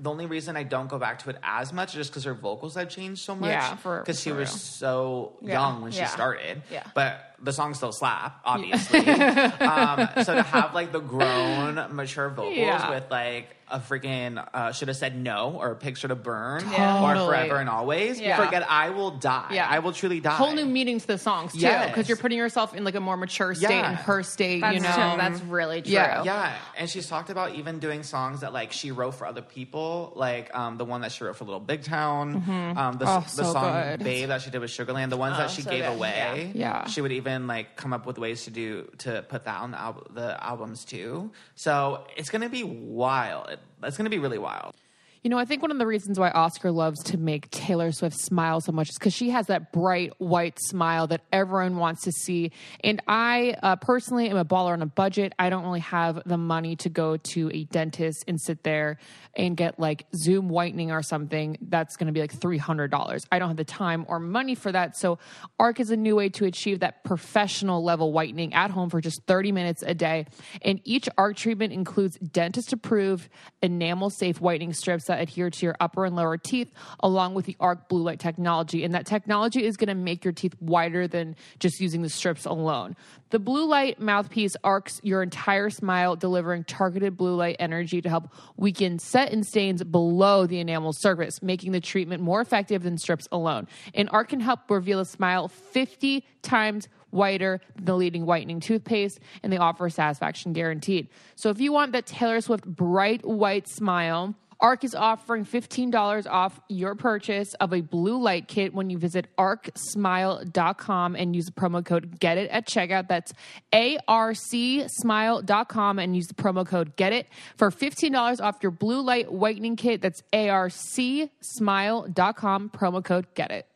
[0.00, 2.34] the only reason I don't go back to it as much is just because her
[2.34, 3.50] vocals have changed so much.
[3.50, 6.62] Yeah, for- because she was so Yeah, young when yeah, she started.
[6.72, 6.84] yeah.
[6.94, 8.98] but the song still slap, obviously.
[9.08, 12.90] um, so to have like the grown, mature vocals Yeah.
[12.90, 17.56] with like a freaking uh, should have said no or Picture to Burn or forever
[17.56, 18.20] and always.
[18.20, 18.44] Yeah.
[18.44, 19.50] Forget I will die.
[19.52, 19.68] Yeah.
[19.70, 20.34] I will truly die.
[20.34, 21.88] Whole new meaning to the songs too, Yes.
[21.88, 23.90] because you're putting yourself in like a more mature state Yeah.
[23.90, 24.60] in her state.
[24.62, 25.02] That's you know, true.
[25.18, 25.92] That's really true.
[25.92, 26.24] Yeah.
[26.24, 30.12] Yeah, and she's talked about even doing songs that like she wrote for other people,
[30.16, 32.42] like um, the one that she wrote for Little Big Town,
[32.76, 34.02] um, the, Oh, the so song good.
[34.02, 35.92] "Babe" that she did with Sugarland, the ones that she so gave good.
[35.94, 36.50] away.
[36.56, 36.70] Yeah.
[36.82, 36.86] Yeah.
[36.88, 39.80] she would even like come up with ways to do to put that on the,
[39.80, 41.30] al- the albums too.
[41.54, 43.56] So it's gonna be wild.
[43.82, 44.74] It's gonna be really wild.
[45.22, 48.18] You know, I think one of the reasons why Oscar loves to make Taylor Swift
[48.18, 52.12] smile so much is because she has that bright white smile that everyone wants to
[52.12, 52.52] see.
[52.82, 55.34] And I uh, personally am a baller on a budget.
[55.38, 58.96] I don't really have the money to go to a dentist and sit there
[59.36, 61.58] and get like Zoom whitening or something.
[61.60, 63.26] That's going to be like $300.
[63.30, 64.96] I don't have the time or money for that.
[64.96, 65.18] So,
[65.58, 69.22] ARC is a new way to achieve that professional level whitening at home for just
[69.26, 70.24] 30 minutes a day.
[70.62, 73.28] And each ARC treatment includes dentist approved
[73.60, 77.56] enamel safe whitening strips that adhere to your upper and lower teeth, along with the
[77.60, 78.84] ARC blue light technology.
[78.84, 82.46] And that technology is going to make your teeth whiter than just using the strips
[82.46, 82.96] alone.
[83.30, 88.32] The blue light mouthpiece arcs your entire smile, delivering targeted blue light energy to help
[88.56, 93.28] weaken set and stains below the enamel surface, making the treatment more effective than strips
[93.30, 93.68] alone.
[93.94, 99.20] And ARC can help reveal a smile 50 times whiter than the leading whitening toothpaste,
[99.42, 101.08] and they offer satisfaction guaranteed.
[101.34, 106.60] So if you want that Taylor Swift bright white smile, ARC is offering $15 off
[106.68, 111.82] your purchase of a blue light kit when you visit arcsmile.com and use the promo
[111.84, 113.08] code GET IT at checkout.
[113.08, 113.32] That's
[113.72, 119.76] arcsmile.com and use the promo code GET IT for $15 off your blue light whitening
[119.76, 120.02] kit.
[120.02, 123.66] That's arcsmile.com, promo code GET IT.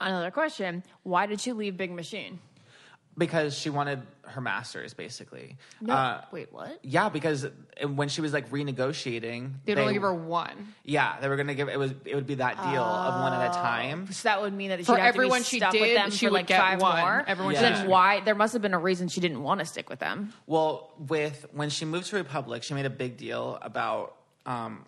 [0.00, 2.38] Another question: Why did you leave Big Machine?
[3.18, 5.56] Because she wanted her masters, basically.
[5.80, 6.78] No, Uh, wait, what?
[6.84, 7.46] yeah, because
[7.84, 10.74] when she was like renegotiating, They'd they- only give her one.
[10.84, 13.50] Yeah, they were gonna give it was it would be that deal of one at
[13.50, 14.10] a time.
[14.12, 16.38] So that would mean that For everyone she stuck with did, them she for would
[16.38, 17.00] like get five one.
[17.00, 17.24] more.
[17.26, 18.20] Everyone So she then why?
[18.20, 20.32] There must have been a reason she didn't want to stick with them.
[20.46, 24.14] Well, with when she moved to Republic, she made a big deal about
[24.46, 24.84] um,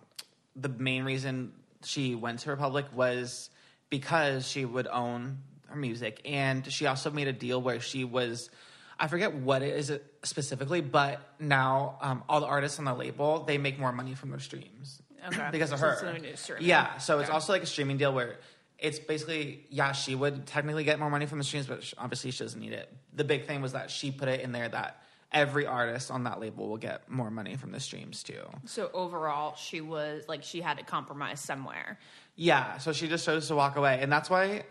[0.55, 1.51] the main reason
[1.83, 3.49] she went to Republic was
[3.89, 5.39] because she would own
[5.71, 8.49] her music, and she also made a deal where she was.
[8.99, 9.91] I forget what it is
[10.23, 14.29] specifically, but now um, all the artists on the label they make more money from
[14.29, 15.49] their streams Okay.
[15.51, 15.91] because of So her.
[15.93, 16.65] it's something to do with streaming.
[16.67, 18.37] Yeah, so it's also like a streaming deal where
[18.77, 22.43] it's basically yeah she would technically get more money from the streams, but obviously she
[22.43, 22.93] doesn't need it.
[23.13, 26.39] The big thing was that she put it in there that every artist on that
[26.39, 28.43] label will get more money from the streams too.
[28.65, 31.97] So overall, she was like she had to compromise somewhere.
[32.35, 34.63] Yeah, so she just chose to walk away, and that's why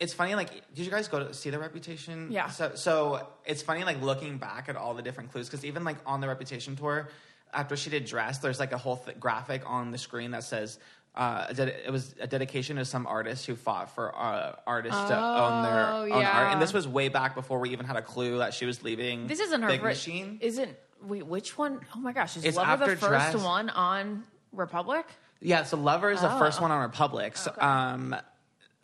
[0.00, 0.34] it's funny.
[0.34, 2.28] Like, did you guys go to see the Reputation?
[2.30, 2.48] Yeah.
[2.48, 5.96] So, so it's funny, like looking back at all the different clues, because even like
[6.06, 7.08] on the Reputation tour,
[7.52, 10.78] after she did dress, there's like a whole th- graphic on the screen that says.
[11.14, 15.62] Uh, it was a dedication to some artists who fought for uh, artists to own
[15.64, 18.38] their Oh, own art, and this was way back before we even had a clue
[18.38, 19.26] that she was leaving.
[19.26, 20.38] This isn't her Big Machine.
[20.40, 21.80] Isn't wait which one?
[21.96, 23.34] Oh my gosh, is It's Lover the first Dress.
[23.36, 25.06] one on Republic?
[25.40, 26.38] Yeah, so Lover is the Oh.
[26.38, 27.36] first one on Republic.
[27.36, 28.14] So, um,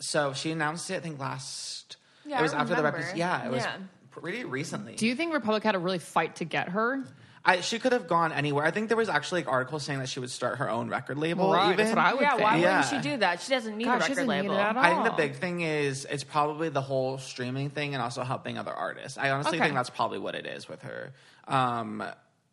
[0.05, 1.97] so she announced it, I think last.
[2.27, 3.13] Yeah, it was I after the remember.
[3.17, 3.77] Yeah, it was Yeah.
[4.11, 4.95] pretty recently.
[4.95, 7.05] Do you think Republic had to really fight to get her?
[7.47, 8.65] I, she could have gone anywhere.
[8.65, 11.19] I think there was actually like articles saying that she would start her own record
[11.19, 11.53] label.
[11.53, 11.77] Right, even.
[11.77, 12.43] that's what I would yeah, think.
[12.43, 12.81] why Yeah.
[12.81, 13.43] wouldn't she do that?
[13.43, 14.55] She doesn't need God, a record doesn't need label.
[14.55, 14.83] it at all.
[14.83, 18.57] I think the big thing is it's probably the whole streaming thing and also helping
[18.57, 19.19] other artists.
[19.19, 19.65] I honestly Okay.
[19.67, 21.13] think that's probably what it is with her,
[21.47, 22.03] um,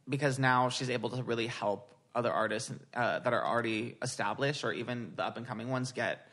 [0.10, 4.74] because now she's able to really help other artists uh, that are already established or
[4.74, 6.28] even the up and coming ones get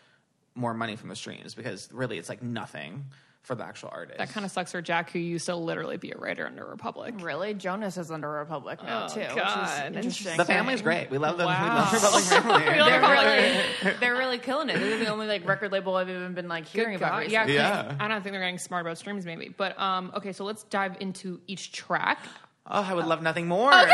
[0.58, 3.06] more money from the streams because really it's like nothing
[3.42, 4.18] for the actual artist.
[4.18, 7.14] That kind of sucks for Jack, who used to literally be a writer under Republic.
[7.20, 9.90] Really, Jonas is under Republic now Oh, too, which God.
[9.90, 10.36] is interesting.
[10.36, 11.10] the family's great.
[11.10, 11.46] We love them.
[11.46, 11.74] We Wow.
[11.90, 12.64] love Republic family.
[12.64, 14.78] They're really, they're really killing it.
[14.78, 17.10] They're the only like record label I've even been like hearing Good about.
[17.12, 17.18] God.
[17.30, 17.54] recently.
[17.54, 18.04] Yeah, 'cause Yeah.
[18.04, 19.48] I don't think they're getting smart about streams, maybe.
[19.56, 22.18] But um, okay, so let's dive into each track.
[22.66, 23.72] oh, I would love nothing more.
[23.72, 23.86] Are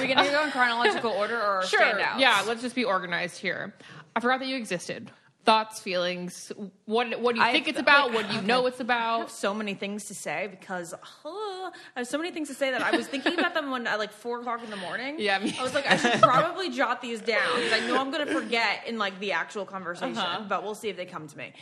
[0.00, 2.20] we gonna go in chronological order or standouts?
[2.20, 3.74] Yeah, let's just be organized here.
[4.16, 5.10] I forgot that you existed.
[5.44, 6.52] Thoughts, feelings.
[6.84, 8.10] What What do you I- think it's about?
[8.10, 8.46] wait, what do you okay.
[8.46, 9.30] know it's I have about?
[9.32, 12.80] so many things to say because uh, I have so many things to say that
[12.80, 15.16] I was thinking about them when at like four o'clock in the morning.
[15.18, 18.12] Yeah, me- I was like, I should probably jot these down because I know I'm
[18.12, 20.16] going to forget in like the actual conversation.
[20.16, 20.44] Uh-huh.
[20.48, 21.52] But we'll see if they come to me.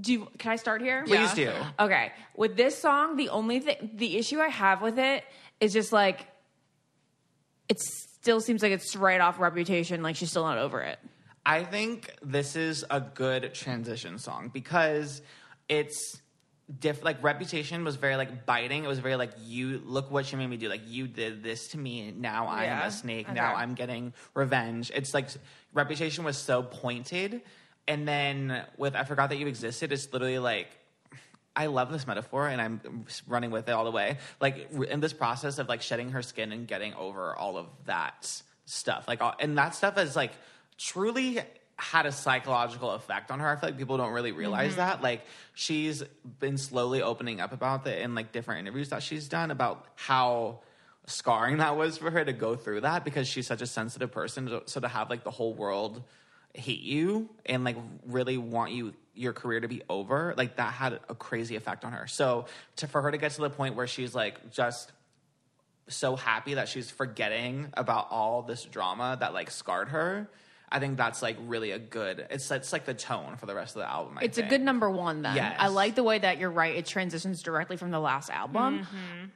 [0.00, 1.04] Do you, can I start here?
[1.06, 1.52] Please do.
[1.78, 5.24] Okay, with this song, the only thing, the issue I have with it
[5.60, 6.26] is just like,
[7.68, 10.02] it still seems like it's right off Reputation.
[10.02, 10.98] Like she's still not over it.
[11.48, 15.22] I think this is a good transition song because
[15.68, 16.20] it's
[16.78, 18.84] diff like reputation was very like biting.
[18.84, 20.68] It was very like you look what you made me do.
[20.68, 22.12] Like you did this to me.
[22.14, 22.86] Now I'm Yeah.
[22.86, 23.26] a snake.
[23.26, 23.34] Okay.
[23.34, 24.92] Now I'm getting revenge.
[24.94, 25.30] It's like
[25.72, 27.40] reputation was so pointed.
[27.86, 29.90] And then with I forgot that you existed.
[29.90, 30.68] It's literally like
[31.56, 34.18] I love this metaphor and I'm running with it all the way.
[34.38, 38.42] Like in this process of like shedding her skin and getting over all of that
[38.66, 39.08] stuff.
[39.08, 40.32] Like all- and that stuff is like
[40.78, 41.40] truly
[41.76, 43.48] had a psychological effect on her.
[43.48, 44.80] I feel like people don't really realize mm-hmm.
[44.80, 45.02] that.
[45.02, 45.22] Like
[45.54, 46.02] she's
[46.40, 50.60] been slowly opening up about it in like different interviews that she's done about how
[51.06, 54.60] scarring that was for her to go through that because she's such a sensitive person.
[54.66, 56.02] So to have like the whole world
[56.54, 60.94] hate you and like really want you your career to be over like that had
[61.08, 63.86] a crazy effect on her so to for her to get to the point where
[63.86, 64.92] she's like just
[65.88, 70.28] so happy that she's forgetting about all this drama that like scarred her
[70.70, 73.76] i think that's like really a good it's it's like the tone for the rest
[73.76, 75.36] of the album I It's a good number one then.
[75.36, 75.56] Yes.
[75.58, 76.74] I like the way that you're right.
[76.76, 78.86] It transitions directly from the last album.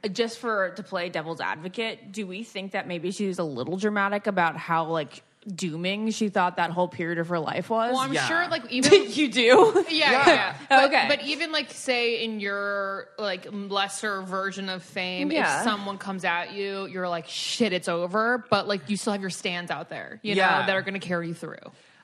[0.03, 3.43] Uh, Just for to play devil's advocate, do we think that maybe she was a
[3.43, 7.91] little dramatic about how like dooming she thought that whole period of her life was?
[7.93, 8.27] Well, I'm Yeah.
[8.27, 9.85] sure, like even you do.
[9.89, 10.27] Yeah, yeah.
[10.27, 10.55] yeah.
[10.69, 11.05] But, Okay.
[11.07, 15.57] But even like say in your like lesser version of fame, Yeah.
[15.59, 18.45] if someone comes at you, you're like, shit, it's over.
[18.49, 20.61] But like you still have your stands out there, you Yeah.
[20.61, 21.57] know, that are gonna carry you through.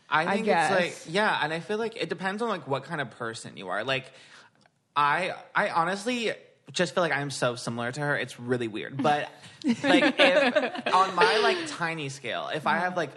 [0.09, 0.71] I think guess.
[0.71, 3.57] it's like yeah, and I feel like it depends on like what kind of person
[3.57, 3.83] you are.
[3.83, 4.11] Like
[4.95, 6.31] I I honestly
[6.71, 8.17] just feel like I'm so similar to her.
[8.17, 9.01] It's really weird.
[9.01, 9.29] But
[9.83, 13.11] like if on my like tiny scale, if I have like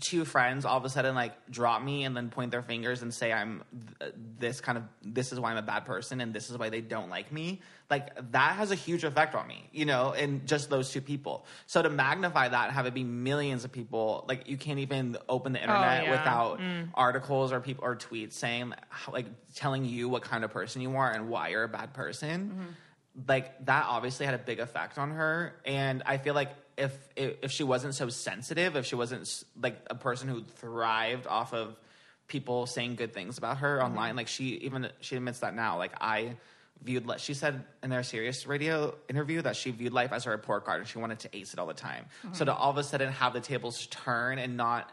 [0.00, 3.12] two friends all of a sudden like drop me and then point their fingers and
[3.12, 3.62] say I'm
[3.98, 6.68] th- this kind of this is why I'm a bad person and this is why
[6.68, 10.46] they don't like me, like that has a huge effect on me, you know, and
[10.46, 11.46] just those two people.
[11.66, 15.52] So to magnify that have it be millions of people, like you can't even open
[15.52, 16.10] the oh, internet yeah.
[16.10, 16.88] without mm.
[16.94, 18.74] articles or people or tweets saying
[19.12, 22.50] like telling you what kind of person you are and why you're a bad person.
[22.50, 22.70] Mm-hmm.
[23.26, 25.54] Like that obviously had a big effect on her.
[25.64, 29.78] And i feel like if if, if she wasn't so sensitive if she wasn't like
[29.90, 31.76] a person who thrived off of
[32.28, 33.86] people saying good things about her mm-hmm.
[33.86, 35.78] online like she even she admits that now.
[35.78, 36.36] Like i
[36.82, 40.64] viewed she said in their Sirius radio interview that she viewed life as a report
[40.64, 42.04] card and she wanted to ace it all the time.
[42.22, 42.34] Mm-hmm.
[42.34, 44.92] So to all of a sudden have the tables turn and not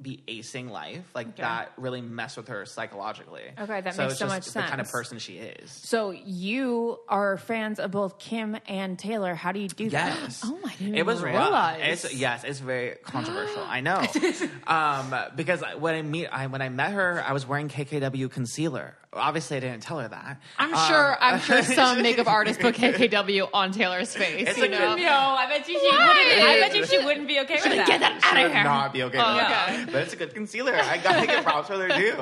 [0.00, 4.26] be acing life like that really messed with her psychologically Okay, that so makes so
[4.26, 8.58] just much the kind of person she is So you are fans of both Kim
[8.68, 9.34] and Taylor.
[9.34, 10.16] How do you do that?
[10.44, 11.80] Oh, my didn't it was realize.
[11.80, 11.88] rough.
[11.88, 13.62] It's yes, it's very controversial.
[13.62, 14.04] I know,
[14.66, 18.96] um, because when I meet, I, when I met her, I was wearing KKW concealer.
[19.16, 20.40] Obviously, I didn't tell her that.
[20.58, 21.16] I'm Um, sure.
[21.20, 24.48] I'm sure some makeup artist put KKW on Taylor's face.
[24.48, 24.94] It's you a know?
[24.96, 26.06] No, I bet you she Why?
[26.06, 26.42] wouldn't.
[26.48, 27.86] I bet you she wouldn't be okay with that.
[27.86, 28.64] Get that She out of would here.
[28.64, 29.86] not be okay Oh, with that.
[29.86, 30.74] But it's a good concealer.
[30.74, 32.14] I gotta give props for her too.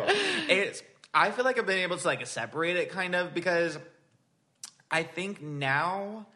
[0.49, 0.83] It's.
[1.13, 3.79] I feel like I've been able to like separate it kind of because
[4.91, 6.27] I think now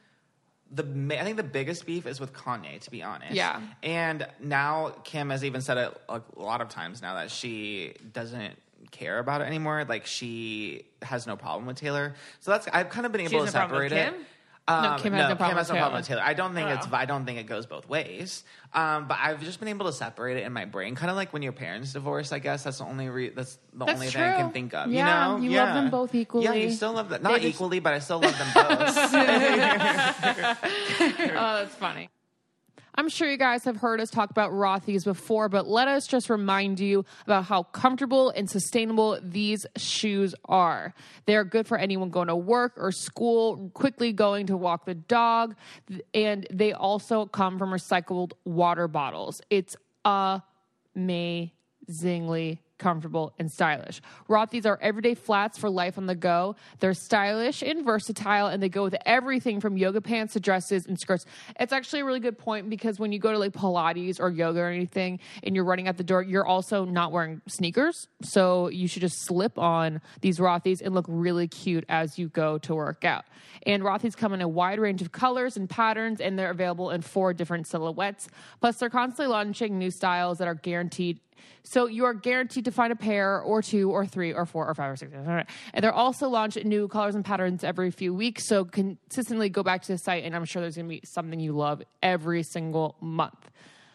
[0.71, 0.85] the
[1.19, 3.33] I think the biggest beef is with Kanye, to be honest.
[3.33, 3.61] Yeah.
[3.83, 8.55] And now Kim has even said it a lot of times now that she doesn't
[8.91, 9.85] care about it anymore.
[9.89, 12.15] Like she has no problem with Taylor.
[12.41, 14.13] So that's I've kind of been able has to no separate it.
[14.13, 14.25] Kim?
[14.67, 15.99] Um, No, Kim has no problem has with no problem Taylor.
[16.01, 16.23] with Taylor.
[16.23, 16.87] I don't think it's.
[16.93, 16.95] Oh.
[16.97, 18.45] I don't think it goes both ways.
[18.75, 21.33] Um, but I've just been able to separate it in my brain, kind of like
[21.33, 22.33] when your parents divorce.
[22.33, 23.09] I guess that's the only.
[23.09, 24.91] Re- that's the That's only thing I can think of.
[24.93, 26.45] Yeah, you know, you love them both equally.
[26.45, 27.23] Yeah, you still love them.
[27.23, 28.95] Not just- equally, but I still love them both.
[30.21, 32.11] Oh, that's funny.
[32.99, 36.29] I'm sure you guys have heard us talk about Rothy's before, but let us just
[36.29, 40.93] remind you about how comfortable and sustainable these shoes are.
[41.25, 44.97] They are good for anyone going to work or school, quickly going to walk the
[44.97, 45.55] dog,
[46.13, 49.41] and they also come from recycled water bottles.
[49.49, 49.77] It's
[50.97, 51.53] amazingly
[52.79, 54.01] comfortable and stylish.
[54.29, 56.57] Rothy's are everyday flats for life on the go.
[56.79, 60.99] They're stylish and versatile, and they go with everything from yoga pants to dresses and
[60.99, 61.27] skirts.
[61.59, 64.61] It's actually a really good point because when you go to like Pilates or yoga
[64.61, 68.09] or anything and you're running out the door, you're also not wearing sneakers.
[68.23, 72.59] So you should just slip on these Rothy's and look really cute as you go
[72.59, 73.25] to work out.
[73.67, 77.03] And Rothy's come in a wide range of colors and patterns, and they're available in
[77.03, 78.29] four different silhouettes.
[78.61, 81.21] Plus, they're constantly launching new styles that are guaranteed
[81.63, 84.75] so you are guaranteed to find a pair or two or three or four or
[84.75, 85.13] five or six.
[85.13, 85.47] And
[85.85, 88.47] they're also launch new colors and patterns every few weeks.
[88.47, 91.41] So consistently go back to the site and I'm sure there's going to be something
[91.41, 93.51] you love every single month.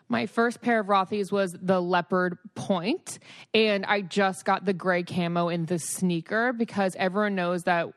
[0.09, 3.17] My first pair of Rothy's was the leopard point,
[3.53, 7.87] and I just got the gray camo in the sneaker because everyone knows that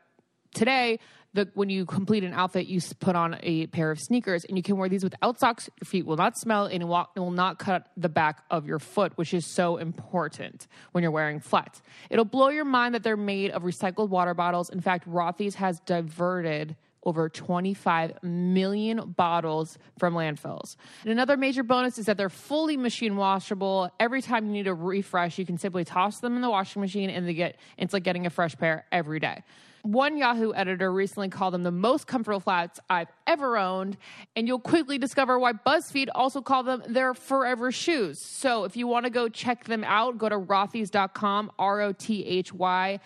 [0.55, 0.99] today
[1.37, 4.63] the when you complete an outfit you put on a pair of sneakers and you
[4.63, 7.31] can wear these without socks your feet will not smell and it will it will
[7.31, 11.81] not cut the back of your foot which is so important when you're wearing flats
[12.09, 15.79] it'll blow your mind that they're made of recycled water bottles in fact rothy's has
[15.81, 20.75] diverted over 25 million bottles from landfills.
[21.03, 23.89] And another major bonus is that they're fully machine washable.
[23.97, 27.09] Every time you need a refresh, you can simply toss them in the washing machine
[27.09, 29.43] and they get it's like getting a fresh pair every day.
[29.87, 33.95] One Yahoo editor recently called them the most comfortable flats I've ever owned,
[34.35, 38.19] and you'll quickly discover why BuzzFeed also called them their forever shoes.
[38.19, 42.25] So if you want to go check them out, go to rothys.com, R O T
[42.25, 42.99] H Y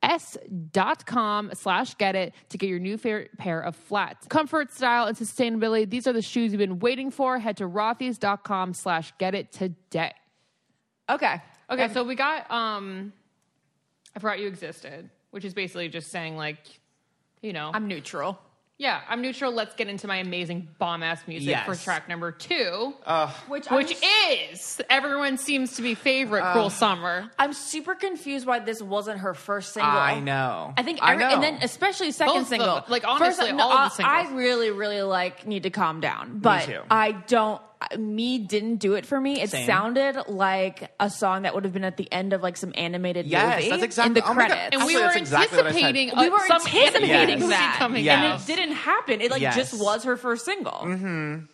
[0.00, 4.28] s.com slash get it to get your new favorite pair of flats.
[4.28, 5.90] Comfort, style, and sustainability.
[5.90, 7.40] These are the shoes you've been waiting for.
[7.40, 10.12] Head to rothys.com slash get it today.
[11.10, 11.42] Okay.
[11.70, 13.12] Okay, so we got um
[14.14, 16.58] I forgot you existed, which is basically just saying like,
[17.42, 18.38] you know, I'm neutral.
[18.78, 19.52] yeah, I'm neutral.
[19.52, 21.66] Let's get into my amazing bomb ass music Yes.
[21.66, 22.94] for track number two,
[23.48, 28.58] Which which I'm, is everyone seems to be favorite "Cruel Summer." I'm super confused why
[28.60, 29.90] this wasn't her first single.
[29.90, 30.74] I know.
[30.76, 31.30] I think I every, know.
[31.34, 32.74] and then especially second Both of single.
[32.76, 32.84] them.
[32.88, 34.32] Like, honestly, First, all of the I- singles.
[34.32, 36.80] I really, really like need to calm down, but too.
[36.90, 37.60] I don't.
[37.96, 39.40] Me didn't do it for me.
[39.40, 39.66] It Same.
[39.66, 43.26] sounded like a song that would have been at the end of like some animated
[43.26, 44.50] Yes, movie that's exactly- in the oh my God.
[44.56, 44.76] credits.
[44.76, 47.38] And we Actually, were that's exactly what I anticipating We uh, were some anticipating animated
[47.40, 47.76] movie that.
[47.78, 48.16] coming Yes.
[48.16, 48.40] and out.
[48.40, 49.20] it didn't happen.
[49.20, 49.56] It like Yes.
[49.56, 51.46] just was her first single.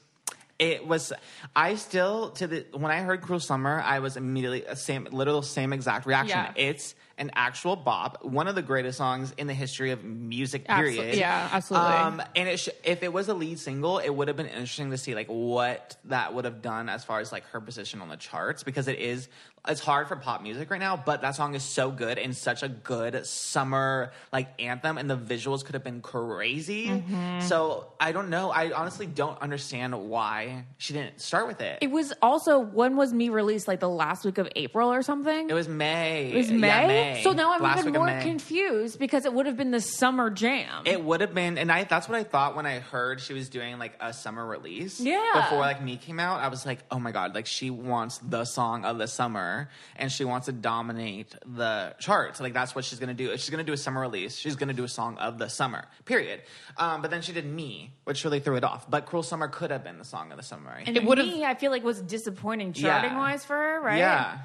[0.59, 1.13] It was.
[1.57, 5.43] I still to the when I heard "Cruel Summer," I was immediately a same, literal
[5.43, 6.39] same exact reaction.
[6.39, 6.53] Yeah.
[6.55, 10.67] It's an actual bop, one of the greatest songs in the history of music.
[10.67, 11.15] Absol- Period.
[11.17, 11.89] yeah, absolutely.
[11.91, 14.91] Um, and it sh- if it was a lead single, it would have been interesting
[14.91, 18.09] to see like what that would have done as far as like her position on
[18.09, 19.29] the charts because it is
[19.67, 22.63] it's hard for pop music right now, but that song is so good and such
[22.63, 26.89] a good summer like anthem, and the visuals could have been crazy.
[26.89, 27.41] Mm-hmm.
[27.41, 28.51] So I don't know.
[28.51, 31.79] I honestly don't understand why she didn't start with it.
[31.81, 33.69] It was also when was me released?
[33.69, 35.49] Like the last week of April or something.
[35.49, 36.33] It was May.
[36.33, 36.87] It was Yeah, May?
[36.87, 37.23] May.
[37.23, 40.83] So now I'm Last even more confused because it would have been the summer jam.
[40.85, 43.49] It would have been, and I that's what I thought when I heard she was
[43.49, 45.01] doing like a summer release.
[45.01, 45.31] Yeah.
[45.35, 48.45] Before like me came out, I was like, oh my god, like she wants the
[48.45, 49.54] song of the summer,
[49.97, 52.41] and she wants to dominate the charts.
[52.41, 53.31] Like that's what she's gonna do.
[53.31, 55.85] If she's gonna do a summer release, she's gonna do a song of the summer.
[56.05, 56.41] Period.
[56.77, 58.89] Um, but then she did me, which really threw it off.
[58.91, 60.71] But Cruel Summer could have been the song of the summer.
[60.71, 60.97] I and.
[60.97, 63.01] It would've- me, I feel like was disappointing Yeah.
[63.01, 63.99] charting wise for her, right?
[63.99, 64.39] Yeah.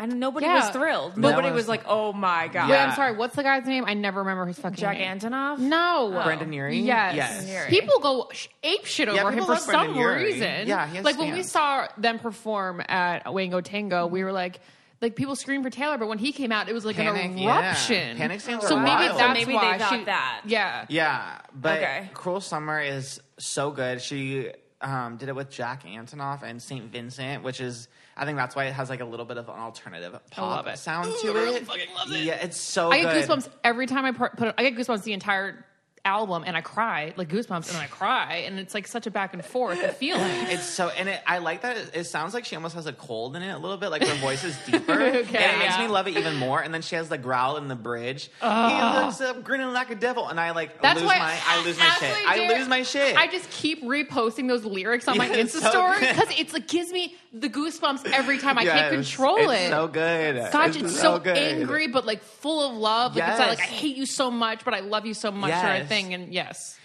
[0.00, 0.54] And nobody Yeah.
[0.60, 1.16] was thrilled.
[1.18, 3.14] No Nobody was was- like, "Oh my god." Wait, I'm sorry.
[3.16, 3.84] What's the guy's name?
[3.86, 4.96] I never remember his fucking name.
[4.96, 5.18] Jack name.
[5.32, 5.58] Antonoff.
[5.58, 6.78] No, Brendon Urie?
[6.78, 7.14] Yes.
[7.14, 7.48] Yes.
[7.48, 7.68] Urie.
[7.68, 10.24] People go sh- ape shit Yeah, over him people for love Brendon some Urie.
[10.24, 10.66] reason.
[10.66, 11.50] Yeah, he has like when we fans.
[11.52, 14.60] saw them perform at Wango Tango, we were like.
[15.02, 17.38] Like people screamed for Taylor, but when he came out, it was like Panic, an
[17.38, 17.54] yeah.
[17.68, 18.18] eruption.
[18.18, 19.18] Panic stands so are maybe wild.
[19.18, 20.40] that's So maybe they why thought she, that.
[20.44, 21.22] Yeah, Yeah,
[21.54, 22.10] but Okay.
[22.12, 24.02] Cruel Summer is so good.
[24.02, 24.50] She
[24.82, 27.88] um, did it with Jack Antonoff and Saint Vincent, which is
[28.20, 31.08] I think that's why it has like a little bit of an alternative pop sound
[31.08, 31.66] Ooh, to I it.
[31.66, 32.22] fucking love it.
[32.22, 33.28] Yeah, it's so I get good.
[33.28, 34.36] goosebumps every time I put.
[34.36, 35.64] put it, I get goosebumps the entire
[36.04, 39.10] album, and I cry like goosebumps, and then I cry, and it's like such a
[39.10, 40.22] back and forth of feeling.
[40.48, 41.76] It's so, and it, I like that.
[41.76, 43.90] It, it sounds like she almost has a cold in it a little bit.
[43.90, 44.92] Like her voice is deeper.
[44.92, 45.86] Okay, and it makes yeah.
[45.86, 46.60] me love it even more.
[46.60, 48.30] And then she has the growl in the bridge.
[48.40, 51.64] He looks up grinning like a devil, and I like That's lose why my, I
[51.64, 52.16] lose my shit.
[52.26, 53.16] I lose my shit.
[53.16, 56.66] I just keep reposting those lyrics on my Yeah, Insta so story because it's like
[56.66, 58.58] gives me the goosebumps every time.
[58.58, 59.70] I can't control it's it.
[59.70, 60.50] So good.
[60.52, 61.36] Gosh, it's, so, good.
[61.36, 63.14] angry, but like full of love.
[63.16, 65.50] Like it's not like I hate you so much, but I love you so much,
[65.50, 65.62] Yes.
[65.90, 66.14] Thing.
[66.14, 66.78] And yes,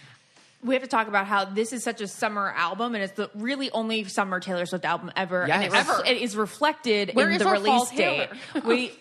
[0.64, 3.30] we have to talk about how this is such a summer album, and it's the
[3.36, 5.44] really only summer Taylor Swift album ever.
[5.44, 6.04] and it, Ever.
[6.06, 8.30] it is reflected Where in is the release date.
[8.66, 8.92] We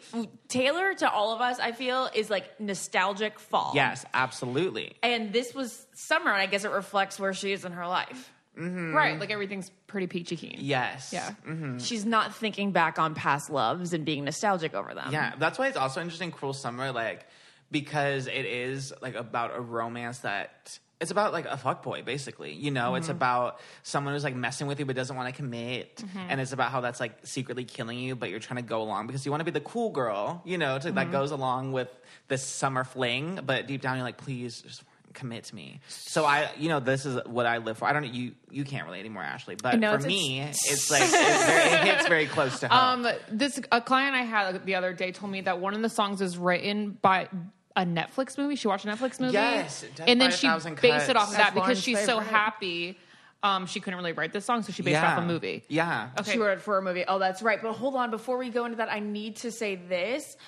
[0.48, 3.72] Taylor to all of us, I feel, is like nostalgic fall.
[3.74, 4.94] Yes, absolutely.
[5.02, 8.30] and this was summer, and I guess it reflects where she is in her life.
[8.58, 8.94] Mm-hmm.
[8.94, 9.18] right.
[9.18, 10.58] Like everything's pretty peachy keen.
[10.60, 11.12] Yes.
[11.12, 11.28] Yeah.
[11.44, 11.78] Mm-hmm.
[11.78, 15.08] She's not thinking back on past loves and being nostalgic over them.
[15.12, 17.26] Yeah, that's why it's also interesting, Cruel Summer, like
[17.74, 22.52] because it is like about a romance that it's about like a fuckboy, basically.
[22.52, 23.16] You know, it's mm-hmm.
[23.16, 26.18] about someone who's like messing with you but doesn't want to commit, mm-hmm.
[26.30, 29.08] and it's about how that's like secretly killing you, but you're trying to go along
[29.08, 31.10] because you want to be the cool girl, you know, to, that mm-hmm.
[31.10, 31.88] goes along with
[32.28, 35.80] this summer fling, but deep down you're like, please just commit to me.
[35.88, 37.86] So I, you know, this is what I live for.
[37.86, 38.34] I don't know you.
[38.50, 41.80] You can't relate anymore, Ashley, but know, for it's- me, it's like it's very, it
[41.96, 43.04] hits very close to home.
[43.04, 45.88] Um, this a client I had the other day told me that one of the
[45.88, 47.28] songs is written by
[47.76, 48.56] a Netflix movie.
[48.56, 51.44] She watched a Netflix movie, Yes, and then she Thousand based it off of That's
[51.44, 52.98] that because Lauren's she's so happy.
[53.42, 55.64] Um, she couldn't really write this song, so she based it off a movie.
[55.68, 56.08] Yeah.
[56.18, 56.32] Okay.
[56.32, 57.04] She wrote it for a movie.
[57.06, 57.60] Oh, that's right.
[57.60, 60.38] But hold on, before we go into that, I need to say this.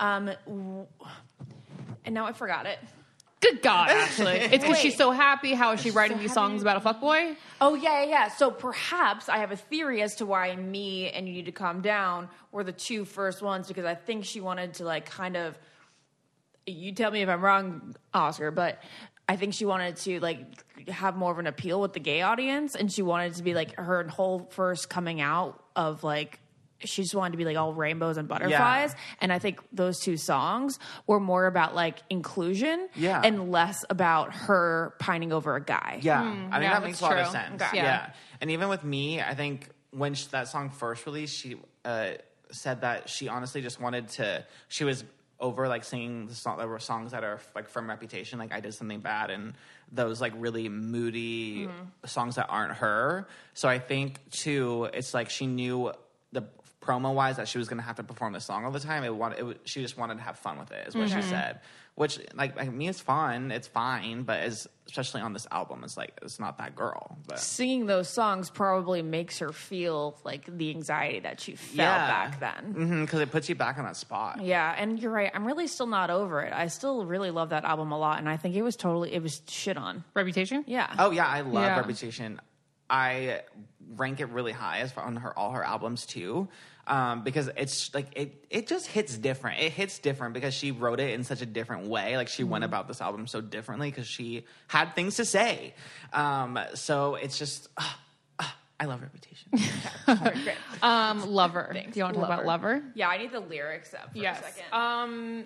[0.00, 0.86] Um, w-
[2.06, 2.78] and now I forgot it.
[3.40, 5.52] Good God, actually, it's because she's so happy.
[5.52, 6.48] How is she writing so these happy.
[6.52, 7.36] songs about a fuckboy?
[7.60, 8.28] Oh yeah, yeah, yeah.
[8.28, 11.82] So perhaps I have a theory as to why me and you need to calm
[11.82, 15.58] down were the two first ones because I think she wanted to like kind of.
[16.66, 18.82] You tell me if I'm wrong, Oscar, but
[19.28, 20.40] I think she wanted to like
[20.88, 23.76] have more of an appeal with the gay audience, and she wanted to be like
[23.76, 26.40] her whole first coming out of like.
[26.80, 30.18] She just wanted to be like all rainbows and butterflies, and I think those two
[30.18, 33.22] songs were more about like inclusion, Yeah.
[33.24, 36.00] and less about her pining over a guy.
[36.02, 37.62] Yeah, I think yeah, that that's makes a lot of sense.
[37.62, 37.78] Okay.
[37.78, 37.82] Yeah.
[37.82, 38.10] Yeah.
[38.42, 41.56] and even with me, I think when sh that song first released, she
[41.86, 42.10] uh,
[42.50, 44.44] said that she honestly just wanted to.
[44.68, 45.02] She was
[45.38, 46.58] over like singing the song.
[46.58, 49.54] There were songs that are like from Reputation, like I did something bad, and
[49.92, 52.06] those like really moody Hmm.
[52.06, 53.28] songs that aren't her.
[53.54, 55.92] So I think too, it's like she knew
[56.32, 56.44] the
[56.80, 59.04] promo wise that she was going to have to perform this song all the time.
[59.04, 61.20] It wanted, it, she just wanted to have fun with it, is what Mm-hmm.
[61.20, 61.60] she said.
[61.96, 63.50] Which, like, like me, it's fun.
[63.50, 67.16] It's fine, but as especially on this album, it's like it's not that girl.
[67.26, 72.06] But singing those songs probably makes her feel like the anxiety that she felt Yeah.
[72.06, 72.74] back then.
[72.74, 74.42] Mm-hmm, because it puts you back on that spot.
[74.42, 75.30] Yeah, and you're right.
[75.34, 76.52] I'm really still not over it.
[76.52, 79.22] I still really love that album a lot, and I think it was totally it
[79.22, 80.04] was shit on.
[80.12, 80.64] Reputation.
[80.66, 80.94] Yeah.
[80.98, 81.76] Oh yeah, I love Yeah.
[81.78, 82.40] Reputation.
[82.90, 83.40] I
[83.96, 86.48] rank it really high as far on her all her albums too,
[86.86, 89.60] um, because it's like it it just hits different.
[89.60, 92.16] It hits different because she wrote it in such a different way.
[92.16, 95.74] Like she went about this album so differently because she had things to say.
[96.12, 97.68] Um, so it's just.
[97.78, 97.98] ah,
[98.78, 99.50] I love Reputation.
[100.82, 101.70] Um, Lover.
[101.72, 102.82] Do you want to talk about Lover?
[102.94, 104.38] Yeah, I need the lyrics up for Yes.
[104.40, 104.72] a second.
[104.72, 105.44] Um,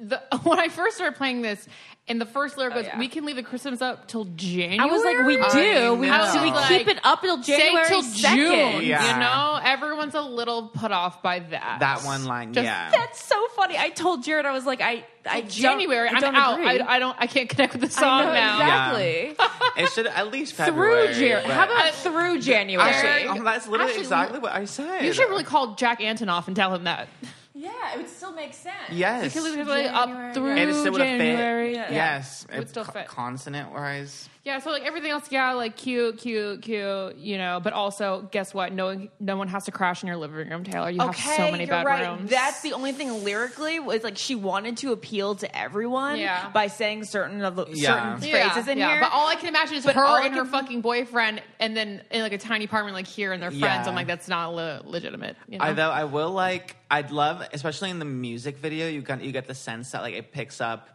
[0.00, 1.66] the when I first started playing this,
[2.08, 2.98] and the first lyric Oh, was, yeah.
[2.98, 5.94] "We can leave the Christmas up till January." I was like, we do.
[5.94, 6.30] We, know.
[6.32, 8.34] do we Like, keep it up till January Say till 2nd?
[8.34, 8.82] June.
[8.82, 9.12] Yeah.
[9.14, 11.76] You know, everyone's a little put off by that.
[11.80, 12.90] that one line, Just yeah.
[12.90, 13.78] That's so funny.
[13.78, 16.08] I told Jared, I was like, I, I don't- January.
[16.08, 16.60] I don't I'm out.
[16.60, 17.16] I, I don't.
[17.18, 18.94] I can't connect with the I song know, now.
[18.96, 19.36] exactly.
[19.84, 21.06] it should at least February.
[21.06, 21.44] through January.
[21.44, 22.90] How about through January?
[22.90, 25.02] Actually, oh, that's literally Actually, exactly what I said.
[25.04, 27.08] You should really call Jack Antonoff and tell him that.
[27.64, 28.74] Yeah, it would still make sense.
[28.90, 29.24] Yes.
[29.24, 31.18] Because it's like up January, through and it still would have fit.
[31.18, 31.74] January.
[31.74, 31.92] Yeah.
[31.92, 32.46] Yes.
[32.52, 33.06] It would still fit.
[33.06, 34.28] Consonant wise.
[34.44, 37.60] Yeah, so like everything else, yeah, like cute, cute, cute, you know.
[37.64, 38.74] But also, guess what?
[38.74, 40.90] No, one- no one has to crash in your living room, Taylor.
[40.90, 42.02] You Okay, have so many you're right.
[42.02, 42.28] bedrooms.
[42.30, 46.50] That's the only thing lyrically was like she wanted to appeal to everyone Yeah.
[46.50, 48.18] by saying certain of the Yeah.
[48.18, 48.88] certain Yeah, phrases in yeah.
[48.90, 49.00] here.
[49.00, 51.74] But all I can imagine is But all her I and her fucking boyfriend, and
[51.74, 53.62] then in like a tiny apartment like here, and their friends.
[53.62, 53.88] Yeah.
[53.88, 55.36] I'm like, that's not le- legitimate.
[55.48, 55.64] You know?
[55.64, 59.32] I though I will like I'd love especially in the music video you got you
[59.32, 60.90] get the sense that like it picks up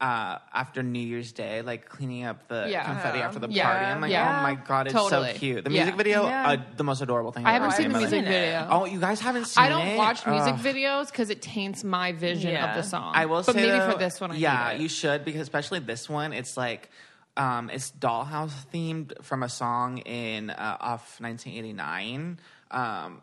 [0.00, 2.84] uh, after New Year's Day, like cleaning up the Yeah.
[2.84, 3.64] confetti after the Yeah.
[3.64, 3.86] party.
[3.86, 4.38] I'm like, Yeah.
[4.38, 5.32] oh my god, it's Totally.
[5.32, 5.64] so cute.
[5.64, 5.82] The Yeah.
[5.84, 6.50] music video, Yeah.
[6.50, 7.44] uh, the most adorable thing.
[7.44, 8.28] I I've haven't ever seen in the music life.
[8.28, 8.68] video.
[8.70, 9.66] Oh, you guys haven't seen it.
[9.66, 10.60] I don't watch music Ugh.
[10.60, 12.70] videos because it taints my vision Yeah.
[12.70, 13.12] of the song.
[13.16, 15.80] I will but say, maybe though, for this one, I yeah, you should because especially
[15.80, 16.90] this one, it's like
[17.36, 22.38] um, it's dollhouse themed from a song in uh, off 1989.
[22.70, 23.20] Um,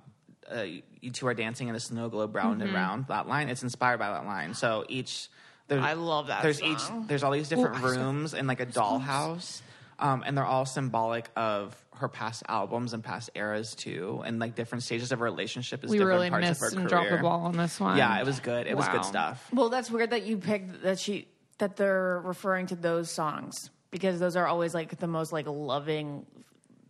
[0.53, 0.61] uh,
[1.01, 2.67] you two are dancing in a snow globe round Mm-hmm.
[2.67, 3.07] and round.
[3.07, 4.53] That line, it's inspired by that line.
[4.53, 5.29] So each,
[5.67, 6.71] there's, I love that There's song.
[7.03, 9.61] each, there's all these different Ooh, rooms in like a dollhouse.
[9.97, 14.53] Um, and they're all symbolic of her past albums and past eras too, and like
[14.53, 15.85] different stages of her relationship.
[15.85, 17.07] Is we different really parts missed of her and career.
[17.07, 17.97] dropped the ball on this one.
[17.97, 18.67] Yeah, it was good.
[18.67, 19.47] It was good stuff.
[19.53, 24.19] well, that's weird that you picked that she that they're referring to those songs because
[24.19, 26.25] those are always like the most like loving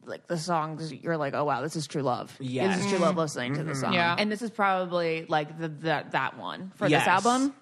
[0.06, 2.76] like the songs you're like oh wow this is true love Yes.
[2.78, 4.16] this is true love listening to the song Yeah.
[4.18, 7.02] and this is probably like the that that one for Yes.
[7.02, 7.54] this album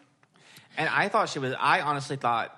[0.77, 1.53] And I thought she was.
[1.59, 2.55] I honestly thought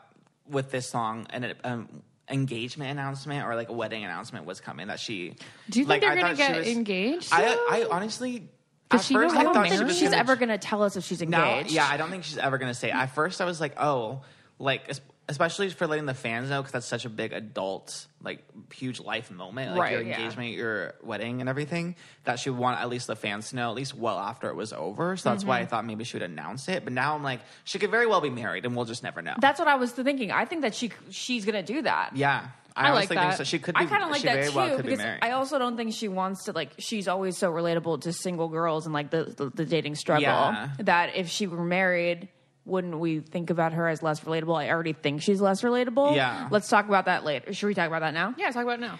[0.50, 1.90] with this song an um,
[2.30, 4.88] engagement announcement or like a wedding announcement was coming.
[4.88, 5.36] That she.
[5.70, 7.30] Do you think like, they're I gonna get was- engaged?
[7.32, 8.50] I I honestly.
[8.90, 9.78] Does she know first, how I to thought marry?
[9.78, 12.24] she was she's gonna- ever gonna tell us if she's engaged yeah, I don't think
[12.24, 12.92] she's ever gonna say.
[12.92, 14.22] At first, I was like, oh,
[14.60, 14.90] like
[15.28, 19.32] especially for letting the fans know because that's such a big adult, like huge life
[19.32, 20.18] moment, like Right, your yeah.
[20.20, 21.96] engagement, your wedding, and everything.
[22.26, 24.56] That she would want at least the fans to know at least well after it
[24.56, 25.18] was over.
[25.18, 25.64] So that's why Mm-hmm.
[25.64, 26.84] I thought maybe she would announce it.
[26.84, 29.36] But now I'm like, she could very well be married, and we'll just never know.
[29.40, 32.90] that's what I was thinking I think that she she's gonna do that yeah, I,
[32.90, 33.38] I like that.
[33.38, 33.44] so.
[33.46, 33.74] She could.
[33.76, 35.18] Be, I kind of like that too well could be because.
[35.22, 36.74] I also don't think she wants to like.
[36.78, 40.24] She's always so relatable to single girls and like the the, the dating struggle.
[40.24, 40.70] Yeah.
[40.80, 42.28] That if she were married,
[42.66, 44.58] wouldn't we think about her as less relatable?
[44.58, 46.16] I already think she's less relatable.
[46.16, 46.48] Yeah.
[46.52, 47.54] Let's talk about that later.
[47.54, 48.34] Should we talk about that now?
[48.38, 49.00] yeah, talk about it now.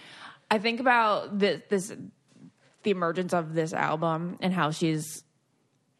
[0.50, 1.94] I think about this, this
[2.84, 5.25] the emergence of this album and how she's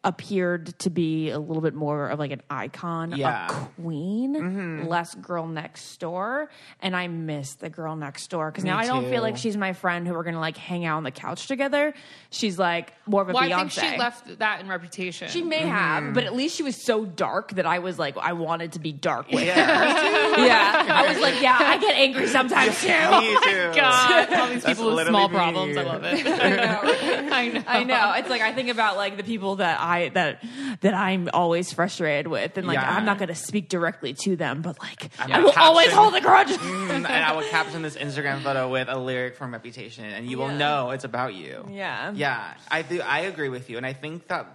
[0.06, 3.48] appeared to be a little bit more of like an icon, Yeah.
[3.50, 6.48] a queen, less girl next door.
[6.80, 9.72] And I miss the girl next door because now I don't feel like she's my
[9.72, 11.92] friend who we're gonna like hang out on the couch together.
[12.30, 13.52] She's like more of a Well, Beyonce.
[13.54, 15.28] I think she left that in Reputation.
[15.28, 15.68] She may Mm-hmm.
[15.70, 18.78] have, but at least she was so dark that I was like, I wanted to
[18.78, 19.46] be dark with her.
[20.46, 22.86] yeah, I was like, yeah, I get angry sometimes too.
[22.88, 23.72] Me too.
[23.74, 25.34] God, all these That's people with small me.
[25.34, 25.76] problems.
[25.76, 26.26] I love it.
[27.32, 27.62] I know.
[27.66, 28.12] I know.
[28.18, 30.42] It's like I think about like the people that I that
[30.80, 32.96] that I'm always frustrated with, and like Yeah.
[32.96, 36.14] I'm not going to speak directly to them, but like I'm I will always hold
[36.14, 36.48] a grudge.
[36.48, 40.38] Mm, and I will caption this Instagram photo with a lyric from Reputation, and you
[40.38, 41.66] will know it's about you.
[41.70, 42.12] Yeah.
[42.14, 42.54] yeah.
[42.70, 43.00] I do.
[43.00, 44.46] I agree with you, and I think that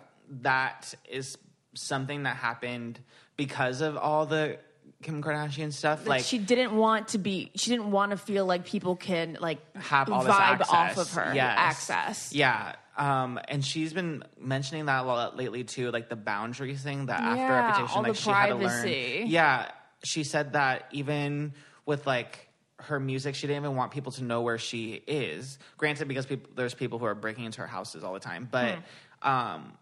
[0.42, 1.38] that is
[1.74, 3.00] something that happened
[3.38, 4.58] because of all the
[5.02, 6.06] Kim Kardashian stuff.
[6.06, 7.52] Like she didn't want to be.
[7.56, 11.34] She didn't want to feel like people can like have all vibe off of her.
[11.34, 11.56] Yes.
[11.58, 12.34] Access.
[12.34, 12.74] Yeah.
[13.02, 17.20] Um, and she's been mentioning that a lot lately too, like the boundary thing that
[17.20, 18.96] after Yeah, reputation, all like she had to learn.
[19.28, 19.72] Yeah.
[20.04, 21.54] She said that even
[21.86, 22.48] with like
[22.78, 25.58] her music, she didn't even want people to know where she is.
[25.78, 28.78] Granted, because people, there's people who are breaking into her houses all the time, but
[29.24, 29.30] Hmm.
[29.30, 29.74] um,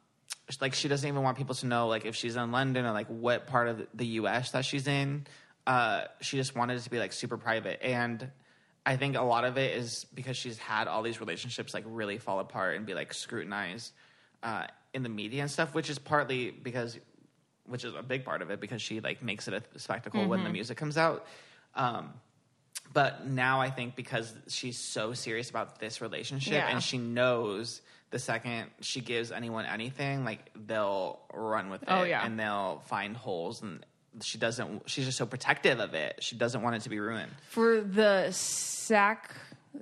[0.61, 3.07] like she doesn't even want people to know like if she's in London or like
[3.07, 4.51] what part of the U.S.
[4.51, 5.27] that she's in.
[5.67, 8.31] Uh, she just wanted it to be like super private, and
[8.85, 12.17] I think a lot of it is because she's had all these relationships like really
[12.17, 13.91] fall apart and be like scrutinized
[14.41, 16.97] uh, in the media and stuff, which is partly because,
[17.67, 20.39] which is a big part of it because she like makes it a spectacle when
[20.39, 20.47] Mm-hmm.
[20.47, 21.25] the music comes out.
[21.75, 22.13] Um,
[22.93, 26.69] but now I think because she's so serious about this relationship Yeah.
[26.69, 32.03] and she knows the second she gives anyone anything, like they'll run with it Oh,
[32.03, 32.25] yeah.
[32.25, 33.85] and they'll find holes and
[34.21, 36.17] she doesn't she's just so protective of it.
[36.19, 37.31] She doesn't want it to be ruined.
[37.49, 39.33] For the sack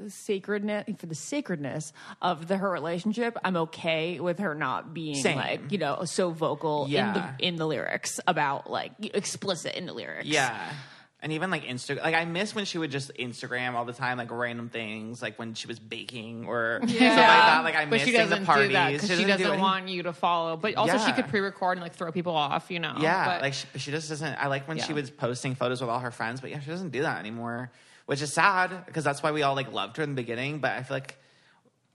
[0.09, 3.37] sacredness for the sacredness of the her relationship.
[3.43, 5.37] I'm okay with her not being Same.
[5.37, 9.93] like you know so vocal in the in the lyrics about like explicit in the
[9.93, 10.27] lyrics.
[10.27, 10.71] Yeah.
[11.19, 14.19] And even like Instagram, like I miss when she would just Instagram all the time,
[14.19, 17.63] like random things, like when she was baking or something like that.
[17.63, 18.67] Like I miss she seeing the parties.
[18.67, 20.57] do that because she doesn't any- want you to follow.
[20.57, 22.69] But also, she could pre-record and like throw people off.
[22.69, 22.93] You know.
[22.99, 24.35] Yeah, But- like she, she just doesn't.
[24.35, 26.91] I like when she was posting photos with all her friends, but yeah, she doesn't
[26.91, 27.71] do that anymore,
[28.05, 30.59] which is sad because that's why we all like loved her in the beginning.
[30.59, 31.17] But I feel like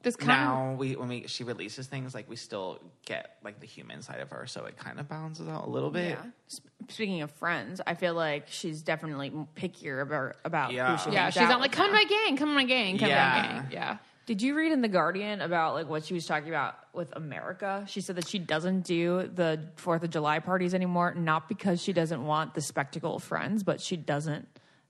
[0.02, 3.60] this kind of now we when we she releases things, like we still get like
[3.60, 6.18] the human side of her, so it kind of balances out a little bit.
[6.18, 6.58] Yeah.
[6.88, 10.96] Speaking of friends, I feel like she's definitely pickier about about Yeah.
[10.96, 11.30] who she yeah.
[11.30, 13.42] She's not like with come to my gang, come to my gang, come to my
[13.42, 13.66] gang.
[13.70, 13.98] Yeah.
[14.24, 17.84] Did you read in the Guardian about like what she was talking about with America?
[17.88, 21.92] She said that she doesn't do the Fourth of July parties anymore, not because she
[21.92, 24.46] doesn't want the spectacle of friends, but she doesn't.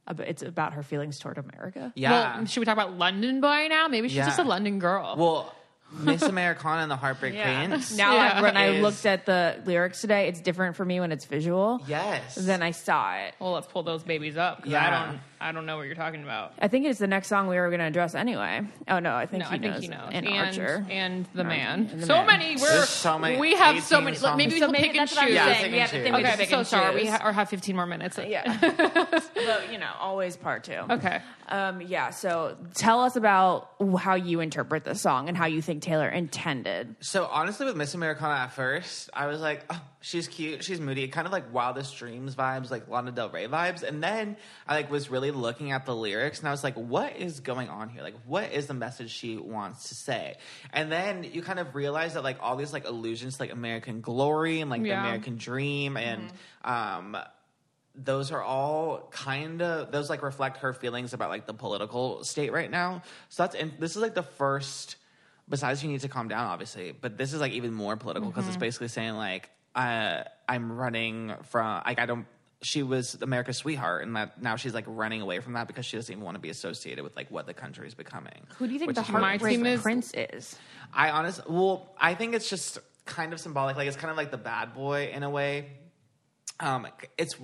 [0.09, 1.93] Ab- It's about her feelings toward America.
[1.95, 2.37] Yeah.
[2.37, 3.89] Well, should we talk about London Boy now?
[3.89, 4.27] Maybe she's Yeah.
[4.27, 5.15] just a London girl.
[5.17, 5.55] Well,
[5.93, 7.95] Miss Americana and the Heartbreak Prince.
[7.97, 8.33] Now, Yeah.
[8.37, 11.83] I, when I looked at the lyrics today, it's different for me when it's visual.
[11.87, 12.35] Yes.
[12.37, 13.35] Then I saw it.
[13.39, 14.63] well, let's pull those babies up.
[14.65, 15.07] 'cause I Yeah.
[15.07, 15.21] don't.
[15.43, 16.53] I don't know what you're talking about.
[16.61, 18.63] I think it's the next song we were going to address anyway.
[18.89, 20.09] Oh no, I think No, he I think he knows.
[20.13, 20.87] And, And, Archer.
[20.91, 21.89] and the man.
[21.93, 22.27] and the so man.
[22.27, 22.57] many.
[22.57, 24.17] We're so many- we have so many.
[24.17, 24.37] songs.
[24.39, 25.35] Maybe So we'll maybe pick and that's what I'm choose.
[25.35, 25.63] Yeah, saying.
[25.65, 26.33] pick We and choose.
[26.41, 26.95] Okay, so and sorry.
[26.95, 28.19] We ha- or have 15 more minutes.
[28.25, 28.57] Yeah.
[29.01, 30.79] but, you know, always part two.
[30.91, 31.21] Okay.
[31.49, 32.11] Um, yeah.
[32.11, 33.69] So tell us about
[33.99, 36.95] how you interpret the song and how you think Taylor intended.
[37.01, 41.09] So honestly, with Miss Americana at first, I was like, oh, she's cute, she's moody,
[41.09, 43.83] kind of like Wildest Dreams vibes, like Lana Del Rey vibes.
[43.83, 44.37] And then
[44.67, 47.69] I like was really looking at the lyrics, and I was like, what is going
[47.69, 48.03] on here?
[48.03, 50.37] Like, what is the message she wants to say?
[50.73, 54.01] And then you kind of realize that like all these like allusions to like American
[54.01, 56.33] glory and like the American dream and
[56.65, 57.17] um
[57.95, 62.53] those are all kind of those like reflect her feelings about like the political state
[62.53, 63.03] right now.
[63.29, 64.97] So that's and this is like the first.
[65.49, 68.47] Besides, you need to calm down, obviously, but this is like even more political because
[68.47, 72.27] it's basically saying like uh, I'm running from like I don't.
[72.63, 75.97] She was America's sweetheart, and that now she's like running away from that because she
[75.97, 78.47] doesn't even want to be associated with like what the country is becoming.
[78.59, 80.57] Who do you think the is Heartbreak team is- Prince is?
[80.95, 83.77] I honestly, well, I think it's just kind of symbolic.
[83.77, 85.71] Like it's kind of like the bad boy in a way.
[86.61, 86.87] Um,
[87.19, 87.35] it's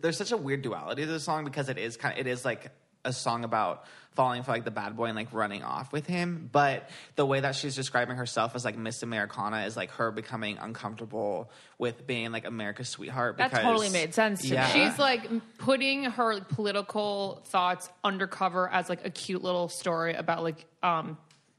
[0.00, 2.44] there's such a weird duality to the song because it is kind of it is
[2.44, 2.70] like
[3.04, 3.84] a song about
[4.18, 6.48] falling for like the bad boy and like running off with him.
[6.50, 10.58] But the way that she's describing herself as like Miss Americana is like her becoming
[10.58, 13.36] uncomfortable with being like America's sweetheart.
[13.36, 14.64] That totally made sense to me.
[14.72, 20.42] She's like putting her like, political thoughts undercover as like a cute little story about
[20.42, 21.16] like um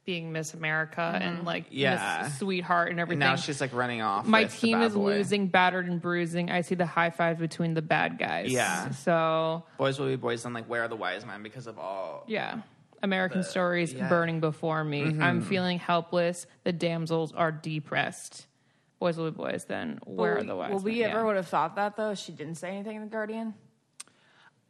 [0.10, 1.45] being Miss America and mm-hmm.
[1.45, 2.24] like Yeah.
[2.24, 3.20] Miss Sweetheart and and everything.
[3.20, 4.26] now she's like running off.
[4.26, 5.05] My with the team bad is boy.
[5.05, 6.49] losing, battered and bruising.
[6.49, 8.51] I see the high five between the bad guys.
[8.51, 8.89] Yeah.
[8.89, 12.24] So Boys will be boys, and like where are the wise men because of all
[12.26, 12.62] yeah.
[13.03, 14.10] American stories yeah.
[14.10, 15.03] burning before me.
[15.03, 15.41] I'm mm-hmm.
[15.41, 16.47] feeling helpless.
[16.64, 18.47] The damsels are depressed.
[18.97, 19.66] Boys will be boys.
[19.66, 20.70] Then where are the wise?
[20.70, 20.76] Men?
[20.76, 21.12] Well, we men?
[21.12, 22.16] ever would have thought that though.
[22.16, 23.53] She didn't say anything in the Guardian.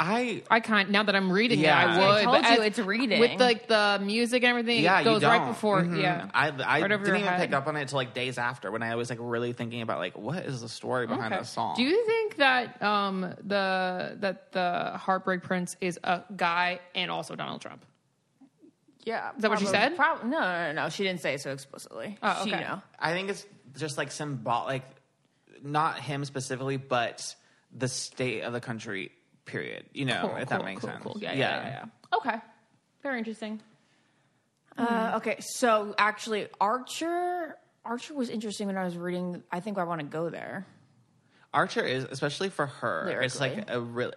[0.01, 1.81] I I can't now that I'm reading Yeah.
[1.81, 1.87] it.
[1.87, 2.23] I I would.
[2.23, 3.19] told but you as- it's reading.
[3.19, 4.81] with like the music and everything.
[4.81, 5.47] Yeah, it goes you right don't.
[5.49, 5.81] before.
[5.83, 6.01] Mhm.
[6.01, 7.39] Yeah, I, I Right didn't even head.
[7.41, 9.97] pick up on it until like days after when I was like really thinking about
[9.99, 11.41] like what is the story behind Okay.
[11.41, 11.75] this song.
[11.75, 17.35] Do you think that um the that the Heartbreak Prince is a guy and also
[17.35, 17.83] Donald Trump?
[19.03, 19.95] Yeah, Is that what she said?
[19.95, 20.89] Prob- no, no, no, no.
[20.89, 22.17] She didn't say it so explicitly.
[22.21, 22.61] Oh, She okay.
[22.63, 22.81] know.
[22.99, 23.45] I think it's
[23.77, 27.33] just like symbolic, like not him specifically, but
[27.75, 29.11] the state of the country.
[29.49, 29.85] Period.
[29.93, 31.03] You know, Cool, if cool, that makes cool, sense.
[31.03, 31.17] cool.
[31.19, 32.17] Yeah, yeah, yeah, yeah.
[32.17, 32.37] Okay,
[33.03, 33.61] very interesting.
[34.77, 39.43] Uh, okay, so actually, Archer, Archer was interesting when I was reading.
[39.51, 40.65] I think I want to go there.
[41.53, 43.21] Archer is especially for her.
[43.21, 44.13] It's like a really,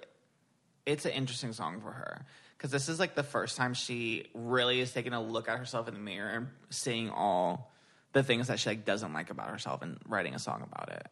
[0.86, 2.24] it's an interesting song for her
[2.56, 5.88] because this is like the first time she really is taking a look at herself
[5.88, 7.72] in the mirror and seeing all
[8.12, 11.06] the things that she like doesn't like about herself and writing a song about it.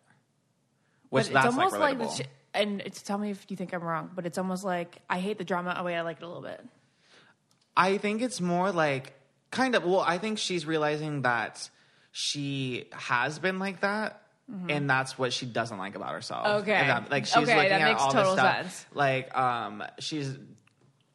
[1.09, 2.27] Which but that's it's almost like like, relatable.
[2.55, 5.39] And it's tell me if you think I'm wrong, but it's almost like I hate
[5.39, 5.75] the drama.
[5.79, 6.65] Oh wait, I like it a little bit.
[7.77, 9.15] I think it's more like
[9.51, 9.85] kind of.
[9.85, 11.71] Well, I think she's realizing that
[12.13, 14.23] she has been like that.
[14.69, 16.45] And that's what she doesn't like about herself.
[16.45, 16.57] Mm-hmm.
[16.63, 16.73] Okay.
[16.75, 18.57] And that- like she's Okay, looking that at makes all total this stuff.
[18.57, 18.87] sense.
[18.93, 20.37] Like, um, she's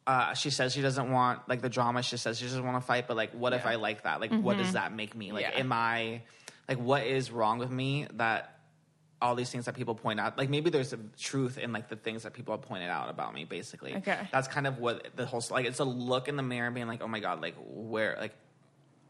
[0.06, 2.02] uh, she says she doesn't want like the drama.
[2.02, 3.06] She says she doesn't want to fight.
[3.06, 4.22] But like, what if I like that?
[4.22, 5.32] Like, what does that make me?
[5.32, 5.52] Like, Mm-hmm.
[5.58, 5.60] Yeah.
[5.64, 6.22] am I
[6.66, 8.55] like what is wrong with me that
[9.22, 11.96] all these things that people point out like maybe there's a truth in like the
[11.96, 14.18] things that people have pointed out about me basically Okay.
[14.30, 17.02] that's kind of what the whole like it's a look in the mirror being like
[17.02, 18.34] oh my god like where like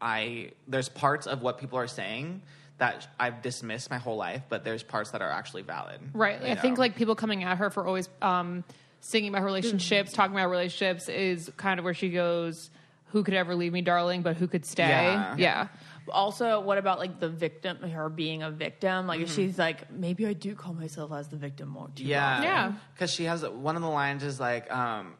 [0.01, 2.41] i there's parts of what people are saying
[2.77, 6.41] that i've dismissed my whole life but there's parts that are actually valid Right.
[6.41, 8.63] I think like people coming at her for always um,
[8.99, 12.69] singing about relationships, talking about relationships is kind of where she goes.
[13.11, 14.87] who could ever leave me, darling, but who could stay.
[14.87, 15.35] Yeah.
[15.37, 15.67] yeah.
[16.11, 19.07] Also, what about like the victim, her being a victim?
[19.07, 19.35] Like, Mm-hmm.
[19.35, 22.03] she's like, maybe I do call myself as the victim more too.
[22.03, 22.41] Yeah.
[22.41, 22.71] Yeah.
[22.93, 25.13] Because she has one of the lines is like, um,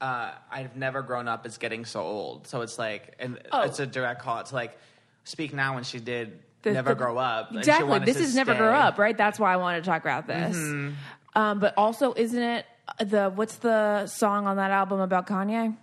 [0.00, 1.46] uh, I've never grown up.
[1.46, 2.46] It's getting so old.
[2.46, 3.62] So it's like, and Oh.
[3.62, 4.78] it's a direct call to like,
[5.24, 7.54] speak now when she did The- never the- grow up.
[7.54, 7.98] Exactly.
[8.00, 9.16] This to is never grow up, right?
[9.16, 10.56] That's why I wanted to talk about this.
[10.56, 10.92] Mm-hmm.
[11.34, 12.66] Um, but also, isn't it
[13.04, 15.76] the what's the song on that album about Kanye?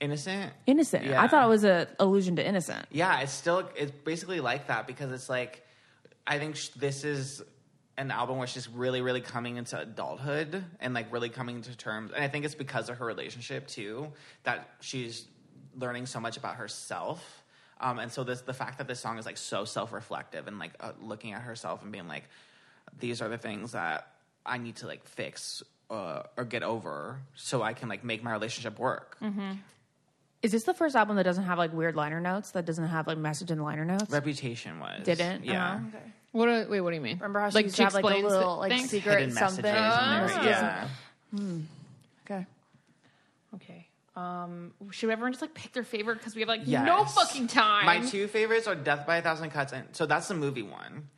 [0.00, 0.52] Innocent.
[0.66, 1.04] Innocent.
[1.04, 1.22] Yeah.
[1.22, 2.86] I thought it was a allusion to Innocent.
[2.90, 5.64] Yeah, it's still it's basically like that because it's like
[6.26, 7.42] I think sh- this is
[7.96, 12.12] an album where she's really really coming into adulthood and like really coming to terms
[12.14, 15.26] and I think it's because of her relationship too that she's
[15.78, 17.42] learning so much about herself.
[17.80, 20.72] Um, and so this the fact that this song is like so self-reflective and like
[20.80, 22.24] uh, looking at herself and being like
[22.98, 24.08] these are the things that
[24.44, 28.32] I need to like fix uh, or get over so I can like make my
[28.32, 29.16] relationship work.
[30.46, 32.52] Is this the first album that doesn't have like weird liner notes?
[32.52, 34.08] That doesn't have like message in liner notes?
[34.12, 35.44] Reputation was Didn't?
[35.44, 35.74] yeah.
[35.74, 35.84] Uh-huh.
[35.88, 36.04] Okay.
[36.30, 36.46] What?
[36.46, 37.16] Do, wait, what do you mean?
[37.16, 38.86] Remember how she like used to have like a little like thing?
[38.86, 39.62] secret Hidden something?
[39.64, 40.88] messages in there.
[41.34, 42.24] Ah.
[42.24, 42.46] Okay.
[43.56, 43.86] Okay.
[44.14, 46.86] Um, should everyone just like pick their favorite because we have like Yes.
[46.86, 47.84] no fucking time?
[47.84, 51.08] My two favorites are Death by a Thousand Cuts, and so that's the movie one.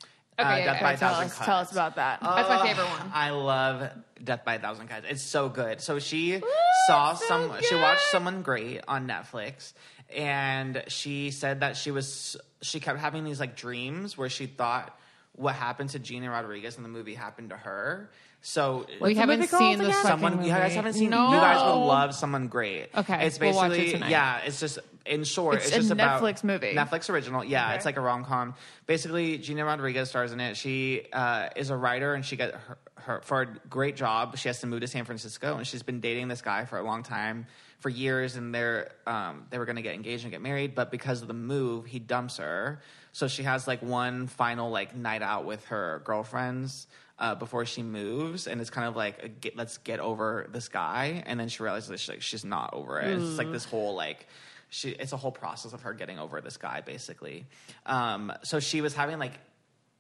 [0.40, 0.82] Okay, uh, yeah, Death yeah.
[0.82, 1.44] by a Tell Thousand us, Cuts.
[1.46, 2.20] tell us about that.
[2.22, 3.10] That's my Oh, favorite one.
[3.12, 3.90] I love
[4.22, 5.06] Death by a Thousand Cuts.
[5.08, 5.80] It's so good.
[5.80, 6.42] So she
[6.86, 7.52] saw some.
[7.62, 9.72] She watched someone great on Netflix,
[10.14, 12.36] and she said that she was.
[12.62, 14.96] She kept having these like dreams where she thought
[15.32, 18.10] what happened to Gina Rodriguez in the movie happened to her.
[18.40, 20.48] So we haven't seen the someone movie.
[20.48, 21.26] you guys haven't seen No.
[21.32, 24.78] you guys would love someone great Okay, it's we'll watch it basically yeah it's just
[25.04, 26.72] in short It's it's, a just about Netflix movie.
[26.72, 27.74] netflix original yeah Okay.
[27.76, 28.54] it's like a rom-com
[28.86, 32.78] basically gina rodriguez stars in it she uh, is a writer and she got her,
[33.02, 36.00] her for a great job she has to move to san francisco and she's been
[36.00, 37.46] dating this guy for a long time
[37.80, 40.90] for years and they're um, they were going to get engaged and get married but
[40.90, 42.80] because of the move he dumps her
[43.12, 46.86] so she has like one final like night out with her girlfriends
[47.18, 50.68] uh, before she moves, and it's kind of like a get, let's get over this
[50.68, 53.18] guy, and then she realizes that she, like, she's not over it.
[53.18, 54.26] It's like this whole like
[54.70, 57.46] she it's a whole process of her getting over this guy basically.
[57.86, 59.32] Um, so she was having like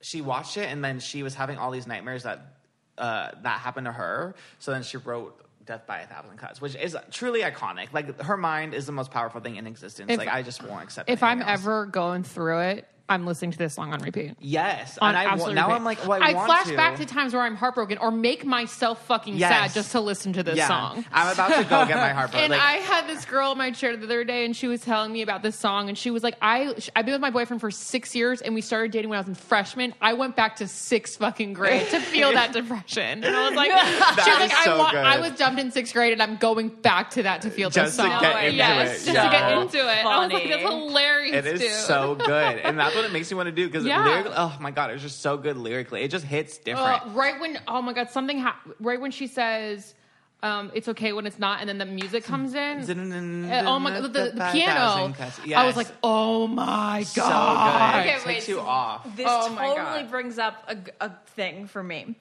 [0.00, 2.57] she watched it, and then she was having all these nightmares that
[2.98, 4.34] uh, that happened to her.
[4.58, 5.44] So then she wrote.
[5.66, 7.92] Death by a Thousand Cuts, which is truly iconic.
[7.92, 10.10] Like her mind is the most powerful thing in existence.
[10.10, 11.10] If- like I just won't accept.
[11.10, 11.12] It.
[11.12, 11.60] If I'm else.
[11.60, 14.34] ever going through it, I'm listening to this song on repeat.
[14.40, 15.76] yes, On and I, absolute now repeat.
[15.76, 16.76] I'm like, well, I, I want flash to.
[16.76, 19.50] back to times where I'm heartbroken or make myself fucking Yes.
[19.50, 21.04] sad just to listen to this yeah, song.
[21.12, 22.44] I'm about to go get my heart broken.
[22.44, 24.80] And Like, I had this girl in my chair the other day, and she was
[24.82, 27.60] telling me about this song, and she was like, "I I've been with my boyfriend
[27.60, 29.94] for six years, and we started dating when I was in freshman.
[30.02, 33.70] I went back to sixth fucking grade to feel that depression." And I was like,
[33.70, 35.00] "She was like, is I, so wa- good.
[35.04, 37.96] I was dumped in sixth grade, and I'm going back to that to feel Just
[37.96, 38.20] this to song.
[38.20, 39.12] get into yes, it.
[39.12, 40.04] just to get into it.
[40.04, 41.36] I was like, that's hilarious.
[41.36, 41.70] It is dude.
[41.72, 44.04] so good, and that's what it makes me want to do because Yeah.
[44.04, 46.02] lyrically, oh my god, it's just so good lyrically.
[46.02, 47.02] It just hits different.
[47.06, 49.94] Uh, right when oh my god something ha- right when she says
[50.42, 52.78] um, it's okay when it's not and then the music comes in
[53.50, 55.12] Uh, oh my god the, the piano
[55.56, 58.00] I was like oh my so god good.
[58.10, 59.04] Okay, It wait, takes you off.
[59.16, 60.76] This Oh totally brings up a,
[61.06, 62.14] a thing for me.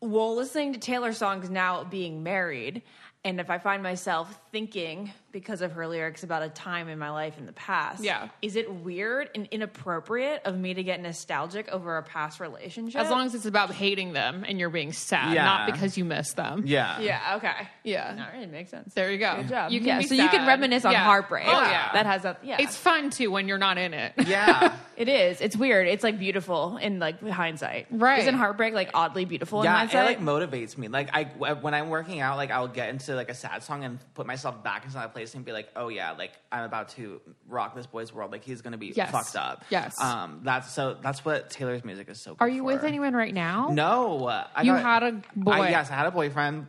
[0.00, 2.82] Well, listening to Taylor songs now being married,
[3.24, 7.10] and if I find myself thinking because of her lyrics about a time in my
[7.10, 8.28] life in the past, Yeah.
[8.40, 13.00] is it weird and inappropriate of me to get nostalgic over a past relationship?
[13.00, 15.44] as long as it's about hating them and you're being sad Yeah.
[15.44, 18.14] not because you miss them Yeah, yeah, okay, Yeah.
[18.16, 18.94] no, it makes sense.
[18.94, 19.70] there you go Good job.
[19.72, 21.04] you can yeah, be so you can reminisce on Yeah.
[21.04, 21.46] heartbreak.
[21.46, 22.56] oh yeah that has a yeah.
[22.60, 24.74] it's fun too when you're not in it yeah.
[24.96, 25.42] it is.
[25.42, 25.86] It's weird.
[25.86, 27.86] It's like beautiful in like hindsight.
[27.90, 28.20] Right.
[28.20, 30.06] Isn't heartbreak like oddly beautiful in Yeah, it hindsight?
[30.06, 30.88] like motivates me.
[30.88, 33.98] Like I, when I'm working out, like I'll get into like a sad song and
[34.14, 37.20] put myself back into that place and be like, oh yeah, like I'm about to
[37.48, 38.30] rock this boy's world.
[38.32, 39.10] Like he's gonna be Yes.
[39.10, 39.64] fucked up.
[39.70, 39.98] Yes.
[40.00, 40.40] Um.
[40.44, 40.96] That's so.
[41.00, 42.34] That's what Taylor's music is so.
[42.34, 44.26] Good are you with anyone right now No.
[44.28, 45.52] I You got- had a boy.
[45.52, 46.68] I, yes, I had a boyfriend.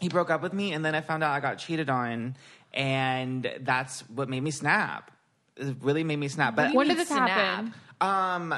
[0.00, 2.36] He broke up with me, and then I found out I got cheated on,
[2.72, 5.10] and that's what made me snap.
[5.56, 6.54] It really made me snap.
[6.56, 7.28] But when did this snap?
[7.28, 8.54] happen um,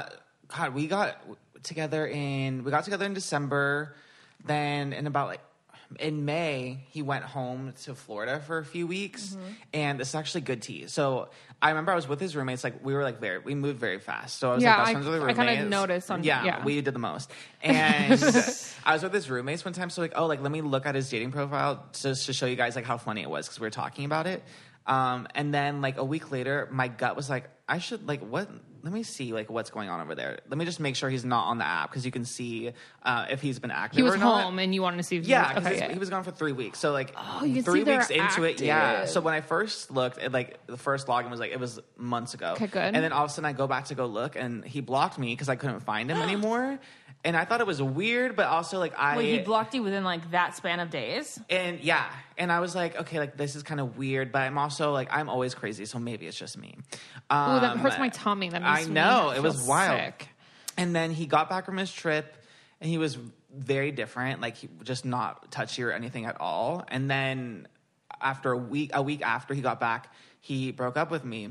[0.47, 1.21] God, we got
[1.63, 3.95] together in we got together in December.
[4.45, 5.41] Then in about like
[5.97, 9.51] in May, he went home to Florida for a few weeks, Mm-hmm.
[9.73, 10.85] and it's actually good tea.
[10.87, 11.29] So
[11.61, 12.63] I remember I was with his roommates.
[12.63, 14.37] Like we were like very we moved very fast.
[14.39, 15.39] So I was Yeah, like best I- friends with the I roommates.
[15.61, 16.63] kinda noticed on- yeah, yeah.
[16.63, 17.31] we did the most.
[17.63, 18.13] And
[18.85, 19.89] I was with his roommates one time.
[19.89, 22.55] So like oh like let me look at his dating profile just to show you
[22.55, 24.43] guys like how funny it was because we were talking about it.
[24.87, 28.47] Um, and then like a week later, my gut was like, I should like what
[28.83, 30.39] let me see like what's going on over there.
[30.49, 32.71] Let me just make sure he's not on the app because you can see
[33.03, 33.97] uh, if he's been active.
[33.97, 34.43] He was or not.
[34.43, 36.31] home, and you wanted to see if he Yeah, was, okay, he was gone for
[36.31, 36.79] three weeks.
[36.79, 38.77] So like Oh, you can three see they're weeks into it, yeah.
[38.77, 39.09] active.
[39.09, 42.33] So when I first looked, it, like the first login was like it was months
[42.33, 42.53] ago.
[42.53, 42.79] Okay, good.
[42.81, 45.17] And then all of a sudden I go back to go look, and he blocked
[45.19, 46.79] me because I couldn't find him anymore.
[47.23, 50.05] And I thought it was weird, but also like I Wait, he blocked you within
[50.05, 51.37] like that span of days.
[51.49, 54.57] and yeah, and I was like, okay, like this is kind of weird, but I'm
[54.57, 56.77] also like I'm always crazy, so maybe it's just me.
[57.29, 58.49] Um, Ooh, that hurts my tummy.
[58.49, 59.99] That I know it was wild.
[59.99, 60.29] sick.
[60.77, 62.37] And then he got back from his trip,
[62.79, 63.17] and he was
[63.53, 66.85] very different, like he just not touchy or anything at all.
[66.87, 67.67] And then
[68.21, 71.49] after a week, a week after he got back, he broke up with me,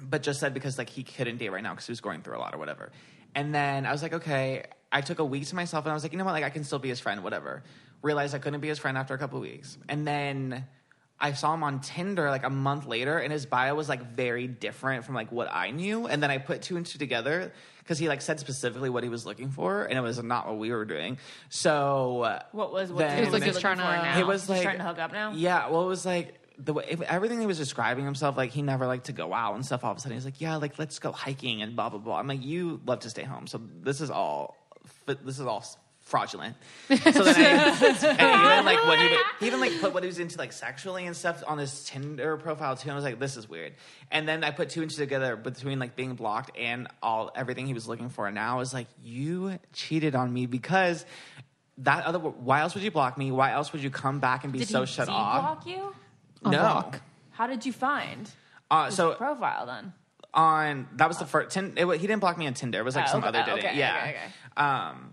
[0.00, 2.36] but just said because like he couldn't date right now because he was going through
[2.36, 2.90] a lot or whatever.
[3.34, 4.64] And then I was like, okay.
[4.92, 6.50] I took a week to myself, and I was like, you know what, like I
[6.50, 7.64] can still be his friend, whatever.
[8.02, 10.66] Realized I couldn't be his friend after a couple of weeks, and then.
[11.20, 14.48] I saw him on Tinder like a month later, and his bio was like very
[14.48, 16.06] different from like what I knew.
[16.08, 19.08] And then I put two and two together because he like said specifically what he
[19.08, 21.18] was looking for, and it was not what we were doing.
[21.48, 24.18] So What was what Then- he was like just trying to- now?
[24.18, 25.32] it was like trying to hook up now.
[25.34, 28.62] Yeah, well, it was like the way, if everything he was describing himself like he
[28.62, 29.84] never liked to go out and stuff.
[29.84, 32.18] All of a sudden, he's like, "Yeah, like let's go hiking and blah blah blah."
[32.18, 34.56] I'm like, "You love to stay home, so this is all
[35.06, 35.64] this is all
[36.00, 36.56] fraudulent."
[36.88, 36.94] So
[37.24, 39.08] then, I, even like what he,
[39.40, 42.36] he even like put what he was into like sexually and stuff on his Tinder
[42.36, 42.84] profile too.
[42.88, 43.74] And I was like, "This is weird."
[44.12, 47.66] And then I put two and two together between like being blocked and all everything
[47.66, 48.26] he was looking for.
[48.26, 51.04] And now I was like, "You cheated on me because."
[51.78, 53.32] That other, why else would you block me?
[53.32, 55.64] Why else would you come back and be Did so shut off?
[55.64, 55.92] block you?
[56.50, 56.60] No.
[56.60, 57.00] block.
[57.32, 58.30] How did you find
[58.70, 59.92] Uh, his so profile then?
[60.32, 61.50] on that was the first.
[61.50, 62.80] Tin, it, he didn't block me on Tinder.
[62.80, 63.28] It was like Oh, some okay.
[63.28, 63.68] other Oh, did it.
[63.68, 63.96] okay, Yeah.
[63.98, 64.62] okay, okay.
[64.62, 65.12] Um.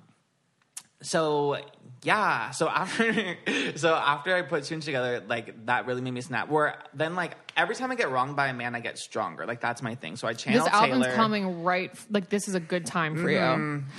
[1.01, 1.57] So
[2.03, 2.51] yeah.
[2.51, 3.37] So after
[3.75, 6.49] so after I put two and together, like that really made me snap.
[6.49, 9.45] Where then like every time I get wronged by a man, I get stronger.
[9.45, 10.15] Like that's my thing.
[10.15, 11.15] So I channel This album's Taylor.
[11.15, 11.91] coming right.
[12.09, 13.37] Like this is a good time for you.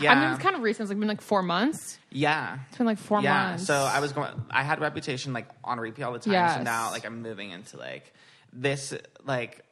[0.01, 0.13] yeah.
[0.13, 0.83] I mean, it's kind of recent.
[0.85, 1.99] It's like been like four months.
[2.11, 2.59] Yeah.
[2.69, 3.51] It's been like four yeah.
[3.51, 3.67] months.
[3.67, 4.31] So I was going.
[4.51, 6.25] I had reputation like on repeat all the time.
[6.25, 6.65] So Yes.
[6.65, 8.13] now like I'm moving into like
[8.53, 8.95] this
[9.25, 9.65] like.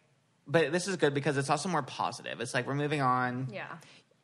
[0.46, 2.40] But this is good because it's also more positive.
[2.40, 3.48] It's like we're moving on.
[3.52, 3.66] Yeah.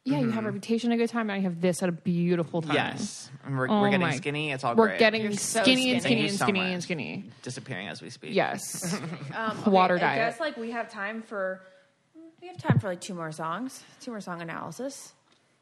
[0.07, 1.93] Yeah, you have a reputation at a good time, and you have this at a
[1.93, 2.75] beautiful time.
[2.77, 4.53] Yes, and we're, Oh we're getting my- skinny.
[4.53, 4.99] It's all We're great.
[5.01, 6.01] getting You're so skinny and skinny.
[6.01, 6.73] skinny Thank you and so skinny much.
[6.75, 7.25] and skinny.
[7.43, 8.33] disappearing as we speak.
[8.35, 8.99] Yes.
[9.35, 10.31] Um, Water I diet.
[10.31, 11.61] guess like we have time for
[12.41, 15.13] we have time for like two more songs, two more song analysis.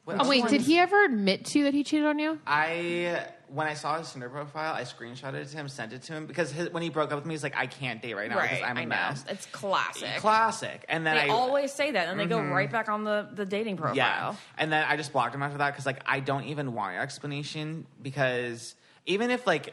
[0.04, 2.38] What- oh wait, did he ever admit to you that he cheated on you?
[2.46, 6.12] I when I saw his Tinder profile, I screenshotted it to him, sent it to
[6.12, 8.28] him because his, when he broke up with me, he's like, "I can't date right
[8.28, 8.88] now because I'm a I know.
[8.88, 10.16] mess." It's classic.
[10.16, 10.84] Classic.
[10.88, 12.52] And then They I always say that, and they go mm-hmm.
[12.52, 13.96] right back on the the dating profile.
[13.96, 16.94] yeah, and then I just blocked him after that because like I don't even want
[16.94, 18.74] your explanation because
[19.06, 19.72] even if like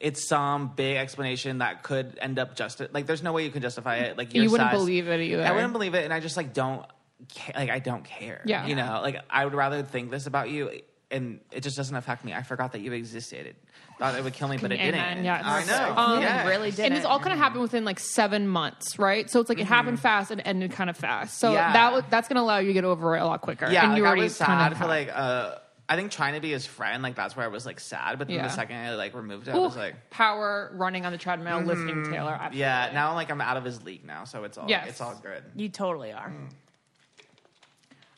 [0.00, 3.62] it's some big explanation that could end up just like there's no way you can
[3.62, 4.18] justify it.
[4.18, 5.44] Like You wouldn't size- believe it either.
[5.44, 6.84] I wouldn't believe it, and I just like don't
[7.34, 8.42] ca- like I don't care.
[8.44, 8.66] Yeah.
[8.66, 10.70] you know, like I would rather think this about you,
[11.10, 12.32] and it just doesn't affect me.
[12.34, 13.46] I forgot that you existed.
[13.46, 13.56] It
[13.98, 14.92] thought it would kill me, but it Amen.
[15.16, 15.24] didn't.
[15.24, 15.96] Yeah, I it's- know.
[15.96, 16.46] Um, yeah.
[16.46, 16.84] really did.
[16.86, 19.28] And it's all kind of happened within like seven months, right?
[19.28, 21.38] So it's like it happened fast and ended kind of fast.
[21.38, 21.54] So Mm-hmm.
[21.56, 21.72] Yeah.
[21.72, 23.68] that w- that's going to allow you to get over it a lot quicker.
[23.70, 25.56] Yeah, and like, you I already was kind sad of for like uh,
[25.88, 28.18] I think trying to be his friend, like that's where I was like sad.
[28.18, 28.42] But then Yeah.
[28.46, 32.04] the second I like removed it, I was like, power running on the treadmill, listening
[32.04, 32.30] to Taylor.
[32.32, 32.60] Absolutely.
[32.60, 32.90] yeah.
[32.94, 34.86] Now like I'm out of his league now, so it's all Yes.
[34.90, 35.42] it's all good.
[35.56, 36.32] you totally are.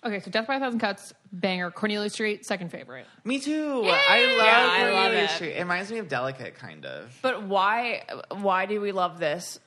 [0.03, 1.71] Okay, so Death by a Thousand Cuts, banger.
[1.71, 3.07] Cornelia Street, second favorite.
[3.25, 3.83] Me too.
[3.85, 5.31] I love Yeah, I love Cornelia it.
[5.31, 5.51] Street.
[5.53, 7.19] It reminds me of Delicate, kind of.
[7.21, 8.05] But why?
[8.31, 9.61] Why do we love this?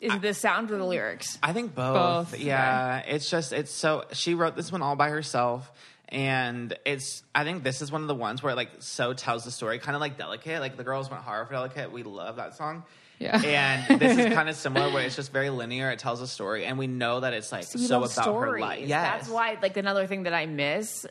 [0.00, 1.38] Is it the sound or the lyrics?
[1.42, 2.32] I think both.
[2.32, 5.70] Both, Yeah, it's just it's so she wrote this one all by herself,
[6.08, 9.44] and it's I think this is one of the ones where it like so tells
[9.44, 10.60] the story, kind of like Delicate.
[10.60, 11.92] Like the girls went hard for Delicate.
[11.92, 12.82] We love that song.
[13.18, 13.40] Yeah.
[13.88, 15.90] And this is kind of similar, where it's just very linear.
[15.90, 18.58] It tells a story, and we know that it's like We so love about her
[18.60, 18.86] life.
[18.88, 19.20] Yes.
[19.20, 21.06] That's why, like, another thing that I miss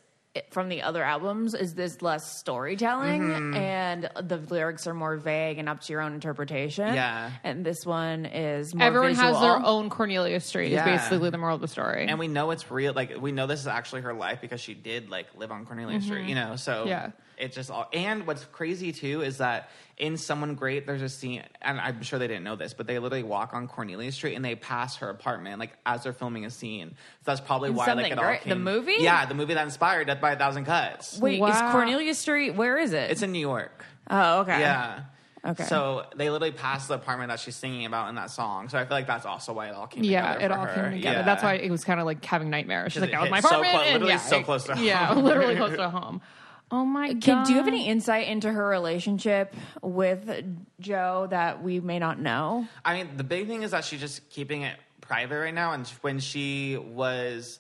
[0.50, 3.54] from the other albums is this less storytelling Mm-hmm.
[3.56, 6.92] and the lyrics are more vague and up to your own interpretation.
[6.96, 7.30] Yeah.
[7.44, 10.90] And this one is more Everyone has their own Cornelia Street, Yeah.
[10.92, 12.08] is basically the moral of the story.
[12.08, 12.94] and we know it's real.
[12.94, 16.02] Like we know this is actually her life because she did like live on Cornelia
[16.02, 16.26] Street.
[16.28, 17.12] You know, so Yeah.
[17.44, 17.90] It just all.
[17.92, 22.18] And what's crazy too is that in Someone Great, there's a scene, and I'm sure
[22.18, 25.10] they didn't know this, but they literally walk on Cornelia Street and they pass her
[25.10, 26.92] apartment like as they're filming a scene.
[26.92, 28.44] So that's probably In why like it all Great?
[28.44, 28.64] The came.
[28.64, 28.96] movie?
[29.00, 31.20] Yeah, the movie that inspired Death by a Thousand Cuts.
[31.20, 33.12] Wait, is Cornelia Street, where is it?
[33.12, 33.84] It's in New York.
[34.10, 34.60] oh, okay.
[34.62, 35.02] Yeah.
[35.46, 35.66] Okay.
[35.66, 38.70] So they literally passed the apartment that she's singing about in that song.
[38.70, 40.46] So I feel like that's also why it all came yeah, together.
[40.46, 40.74] it for all her.
[40.84, 41.18] came together.
[41.18, 41.22] Yeah.
[41.26, 42.94] That's why it was kind of like having nightmares.
[42.94, 43.74] She's like, it that was my hit so apartment.
[43.74, 45.24] close- and literally yeah, so close to Yeah, home.
[45.26, 46.22] literally close to home.
[46.74, 47.22] Oh my god!
[47.22, 50.28] Can, do you have any insight into her relationship with
[50.80, 52.68] Joe that we may not know?
[52.84, 55.74] I mean, the big thing is that she's just keeping it private right now.
[55.74, 57.60] And when she was,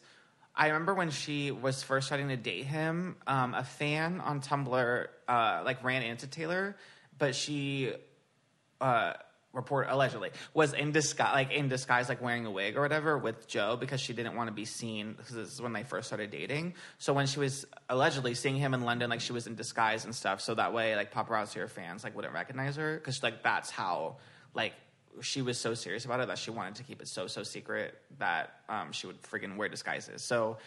[0.56, 5.08] I remember when she was first starting to date him, um, a fan on Tumblr
[5.28, 6.76] uh, like ran into Taylor,
[7.20, 7.94] but she
[8.82, 9.14] uh,
[9.54, 13.48] report allegedly was in disguise, like in disguise, like wearing a wig or whatever with
[13.48, 16.32] Joe because she didn't want to be seen because this is when they first started
[16.32, 16.74] dating.
[16.98, 20.14] So when she was allegedly seeing him in London, like she was in disguise and
[20.14, 23.70] stuff, so that way like paparazzi or fans like wouldn't recognize her because like that's
[23.70, 24.18] how
[24.56, 24.74] like
[25.22, 27.96] she was so serious about it that she wanted to keep it so so secret
[28.18, 30.24] that um, she would friggin' wear disguises.
[30.24, 30.58] So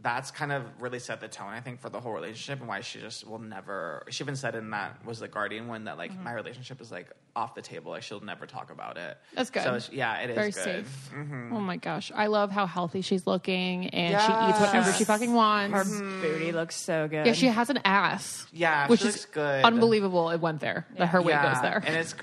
[0.00, 2.80] that's kind of really set the tone, I think, for the whole relationship and why
[2.80, 4.04] she just will never.
[4.10, 7.08] She even said in that was the Guardian one that like my relationship is like
[7.36, 7.92] off the table.
[7.92, 9.16] Like she'll never talk about it.
[9.34, 9.62] That's good.
[9.62, 10.64] So it's- yeah, it is Very good.
[10.64, 11.10] safe.
[11.14, 11.54] Mm-hmm.
[11.54, 15.32] Oh my gosh, I love how healthy she's looking, and she eats whatever she fucking
[15.34, 15.74] wants.
[15.74, 17.26] Her booty looks so good.
[17.26, 18.46] yeah, she has an ass.
[18.52, 19.64] Yeah, which she is good.
[19.64, 20.30] unbelievable.
[20.30, 20.86] It went there.
[20.98, 21.80] That her weight goes there.
[21.86, 22.14] and it's.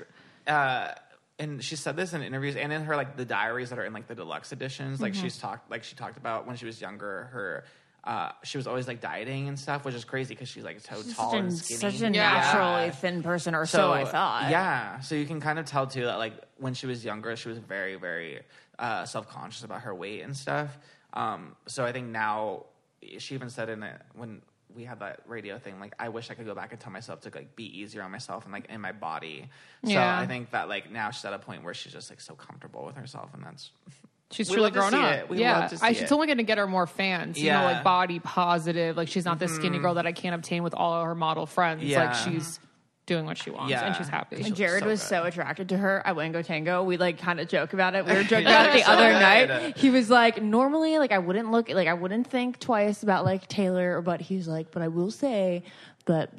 [0.46, 0.92] Uh,
[1.40, 3.92] and she said this in interviews and in her like the diaries that are in
[3.92, 5.00] like the deluxe editions.
[5.00, 5.22] Like Mm-hmm.
[5.22, 7.64] she's talked, like she talked about when she was younger, her.
[8.02, 11.02] Uh, she was always like dieting and stuff, which is crazy because she's like so
[11.14, 11.80] tall such, and skinny.
[11.80, 12.32] such a Yeah.
[12.32, 14.50] naturally thin person, or so, I thought.
[14.50, 17.48] Yeah, so you can kind of tell too that like when she was younger, she
[17.50, 18.40] was very, very
[18.78, 20.78] uh, self conscious about her weight and stuff.
[21.12, 22.64] Um, so I think now
[23.18, 24.40] she even said in it when
[24.76, 27.20] we had that radio thing, like I wish I could go back and tell myself
[27.22, 29.48] to like be easier on myself and like in my body.
[29.84, 30.18] So Yeah.
[30.18, 32.84] I think that like now she's at a point where she's just like so comfortable
[32.84, 33.70] with herself, and that's
[34.32, 35.28] She's We truly grown up.
[35.32, 35.36] it.
[35.38, 35.96] Yeah, love to see I, it.
[35.96, 37.36] she's only going to get her more fans.
[37.36, 37.56] You know, Yeah.
[37.64, 37.74] Mm-hmm.
[37.74, 38.96] like body positive.
[38.96, 41.46] Like she's not this skinny girl that I can't obtain with all of her model
[41.46, 41.82] friends.
[41.82, 42.04] Yeah.
[42.04, 42.60] Like she's
[43.10, 43.84] doing what she wants Yeah.
[43.84, 44.40] and she's happy.
[44.42, 45.08] And Jared so was good.
[45.08, 46.84] so attracted to her at Wango Tango.
[46.84, 48.06] We like kind of joke about it.
[48.06, 49.20] We were joking about it the So other good.
[49.20, 49.76] night.
[49.76, 53.48] He was like, normally, like I wouldn't look, like I wouldn't think twice about like
[53.48, 55.64] Taylor, but he's like, but I will say
[56.06, 56.32] that.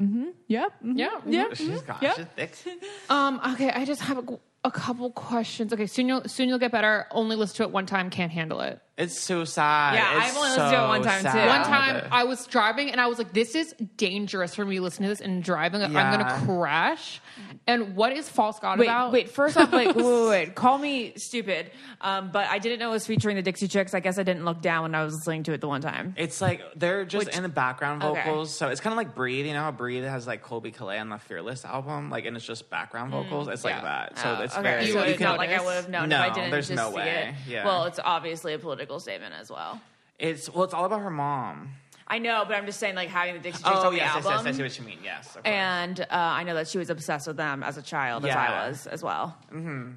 [0.00, 0.72] Mm-hmm, yep.
[0.84, 1.54] mhm, Yeah, Yep.
[1.56, 2.12] she's got yeah.
[2.14, 2.54] she's thick.
[3.10, 3.40] Um.
[3.54, 3.70] Okay.
[3.70, 5.72] I just have a, a couple questions.
[5.72, 5.86] Okay.
[5.86, 7.06] Soon you'll soon you'll get better.
[7.10, 8.10] Only listen to it one time.
[8.10, 8.78] Can't handle it.
[8.98, 9.94] It's so sad.
[9.94, 11.46] Yeah, It's I've only listened to it one time, too.
[11.46, 15.08] One time I was driving and I was like, "This is dangerous for me listening
[15.08, 15.82] to this and driving.
[15.82, 17.20] I'm gonna crash."
[17.66, 19.12] And what is false god Wait, about?
[19.12, 19.28] wait.
[19.28, 20.54] First off, like, wait, wait, wait.
[20.54, 23.92] Call me stupid, um, but I didn't know it was featuring the Dixie Chicks.
[23.92, 26.14] I guess I didn't look down when I was listening to it the one time.
[26.16, 28.22] It's like they're just Which- in the background okay.
[28.24, 29.44] vocals, so it's kind of like Breathe.
[29.46, 32.46] You know, how Breathe has like Colbie Caillat on the Fearless album, like, and it's
[32.46, 33.48] just background vocals.
[33.48, 34.16] It's like that.
[34.18, 34.62] So Oh, it's okay.
[34.62, 34.86] very.
[34.86, 35.50] You so would it's not notice.
[35.50, 37.34] like I would have known No, if I didn't there's just no see way.
[37.46, 37.50] it.
[37.50, 37.64] Yeah.
[37.66, 39.80] Well, it's obviously a political statement as well.
[40.18, 41.70] It's well, it's all about her mom.
[42.08, 44.12] I know, but I'm just saying, like having the Dixie Chicks Oh on the yes,
[44.14, 44.46] yes, album.
[44.46, 44.98] yes, I see what you mean.
[45.02, 48.24] Yes, of and uh, I know that she was obsessed with them as a child,
[48.24, 49.36] as I was as well.
[49.52, 49.90] Mm-hmm.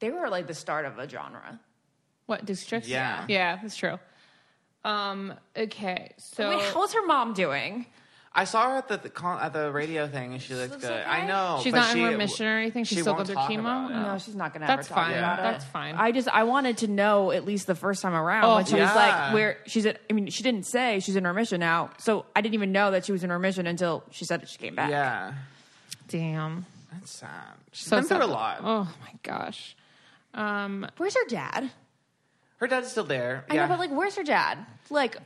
[0.00, 1.58] They were like the start of a genre.
[2.26, 2.88] what Dixie Chicks?
[2.88, 3.24] Yeah.
[3.28, 3.98] Yeah, that's true.
[4.84, 5.34] Um.
[5.56, 6.12] Okay.
[6.18, 7.86] So Wait, how's her mom doing?
[8.36, 10.82] I saw her at the, the con- at the radio thing, and she looked looks
[10.84, 10.90] good.
[10.92, 11.04] okay.
[11.08, 12.82] I know She's but not in she- remission or anything?
[12.82, 13.90] She's she still won't going through chemo?
[13.90, 14.66] No, she's not gonna.
[14.66, 15.18] That's ever talk fine.
[15.18, 15.42] About it.
[15.42, 15.94] That's fine.
[15.94, 18.74] I just I wanted to know at least the first time around Oh, when she
[18.74, 20.00] was like where she's at.
[20.10, 23.04] I mean, she didn't say she's in remission now, so I didn't even know that
[23.06, 24.90] she was in remission until she said that she came back.
[24.90, 25.34] Yeah,
[26.08, 26.66] Damn.
[26.92, 27.30] that's sad.
[27.72, 28.60] She's So been through a lot.
[28.64, 29.76] Oh my gosh.
[30.34, 30.86] Um.
[30.96, 31.70] Where's her dad?
[32.58, 33.44] Her dad's still there.
[33.50, 33.62] I yeah.
[33.62, 34.58] know, but like, where's her dad?
[34.90, 35.16] Like,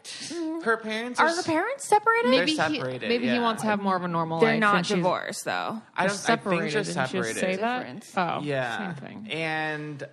[0.65, 2.31] her parents are are her parents separated?
[2.31, 4.61] Maybe separated, he maybe he wants to have more of a normal They're life.
[4.61, 5.83] not and she's- divorced though.
[5.97, 6.17] I they're don't.
[6.17, 6.77] separated.
[6.77, 7.41] I think they're Didn't she separated.
[7.41, 8.07] say that?
[8.17, 8.95] Oh, Yeah.
[8.95, 9.29] Same thing.
[9.31, 10.09] And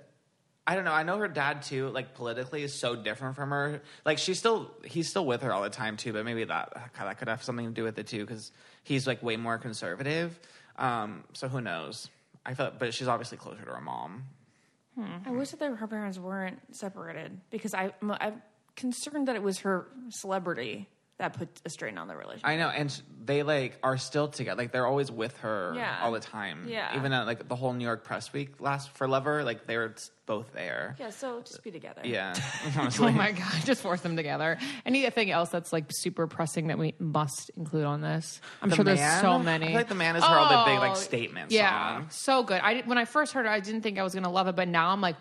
[0.67, 0.91] I don't know.
[0.91, 1.89] I know her dad too.
[1.89, 3.81] Like politically, is so different from her.
[4.03, 6.11] Like she's still he's still with her all the time too.
[6.11, 8.51] But maybe that that could have something to do with it too because
[8.83, 10.37] he's like way more conservative.
[10.77, 12.09] Um, so who knows?
[12.45, 14.23] I feel, but she's obviously closer to her mom.
[15.25, 18.41] I wish that her parents weren't separated because I, I'm
[18.75, 20.87] concerned that it was her celebrity
[21.17, 22.45] that put a strain on the relationship.
[22.47, 24.61] I know, and they like are still together.
[24.61, 25.99] Like they're always with her Yeah.
[26.03, 26.65] all the time.
[26.67, 26.95] Yeah.
[26.97, 29.95] Even at like the whole New York Press Week last for Lover, like they were
[30.25, 30.95] both there.
[30.99, 32.01] yeah, so just be together.
[32.03, 32.33] Yeah.
[32.99, 33.63] Oh my god!
[33.63, 34.57] Just force them together.
[34.85, 38.41] Anything else that's like super pressing that we must include on this?
[38.61, 39.21] I'm The sure there's Man?
[39.21, 39.67] so I many.
[39.67, 42.07] feel like The Man is her all the big, like, Oh, statement Yeah, song.
[42.09, 42.59] so good.
[42.61, 44.55] I did, when I first heard it, I didn't think I was gonna love it,
[44.57, 45.15] but now I'm like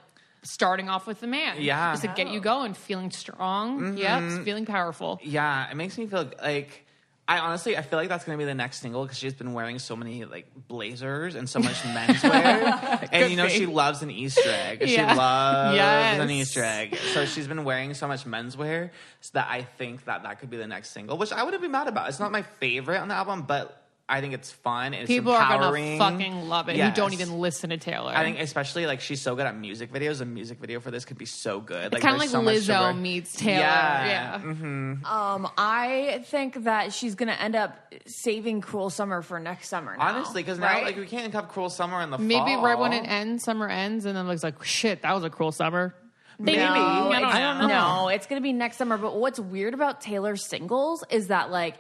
[0.45, 1.57] starting off with the man.
[1.61, 1.92] Yeah.
[1.92, 3.80] just to get you going, feeling strong.
[3.80, 3.97] Mm-hmm.
[4.36, 5.18] Yep, feeling powerful.
[5.22, 6.82] Yeah, it makes me feel like
[7.26, 9.78] I honestly I feel like that's gonna be the next single because she's been wearing
[9.78, 13.53] so many like blazers and so much menswear, and you know be.
[13.53, 14.87] she loves an Easter egg.
[14.87, 16.21] She loves Yes.
[16.21, 18.91] an Easter egg, so she's been wearing so much menswear
[19.22, 21.68] so that I think that that could be the next single, which I wouldn't be
[21.68, 22.08] mad about.
[22.11, 24.87] It's not my favorite on the album, but I think it's fun.
[24.93, 26.76] And it's People are gonna fucking love it.
[26.79, 28.13] Who don't even listen to Taylor.
[28.14, 30.21] I think especially like she's so good at music videos.
[30.21, 31.93] A music video for this could be so good.
[31.95, 33.61] it's kind of like there's so much to Lizzo work- meets Taylor.
[33.61, 34.41] Yeah.
[34.43, 34.95] Yeah.
[35.35, 37.76] Um, I think that she's gonna end up
[38.07, 39.97] saving Cruel Summer for next summer.
[39.97, 40.85] Now, Honestly, because now right?
[40.85, 42.26] like we can't have Cruel Summer in the fall.
[42.26, 42.63] Maybe fall.
[42.64, 45.51] right when it ends, summer ends, and then it's like, shit, that was a cruel
[45.53, 45.95] summer.
[46.39, 46.59] Maybe.
[46.59, 47.68] No, I don't it's- know.
[47.68, 48.99] No, it's going to be next summer.
[48.99, 51.76] But what's weird about Taylor's singles is that like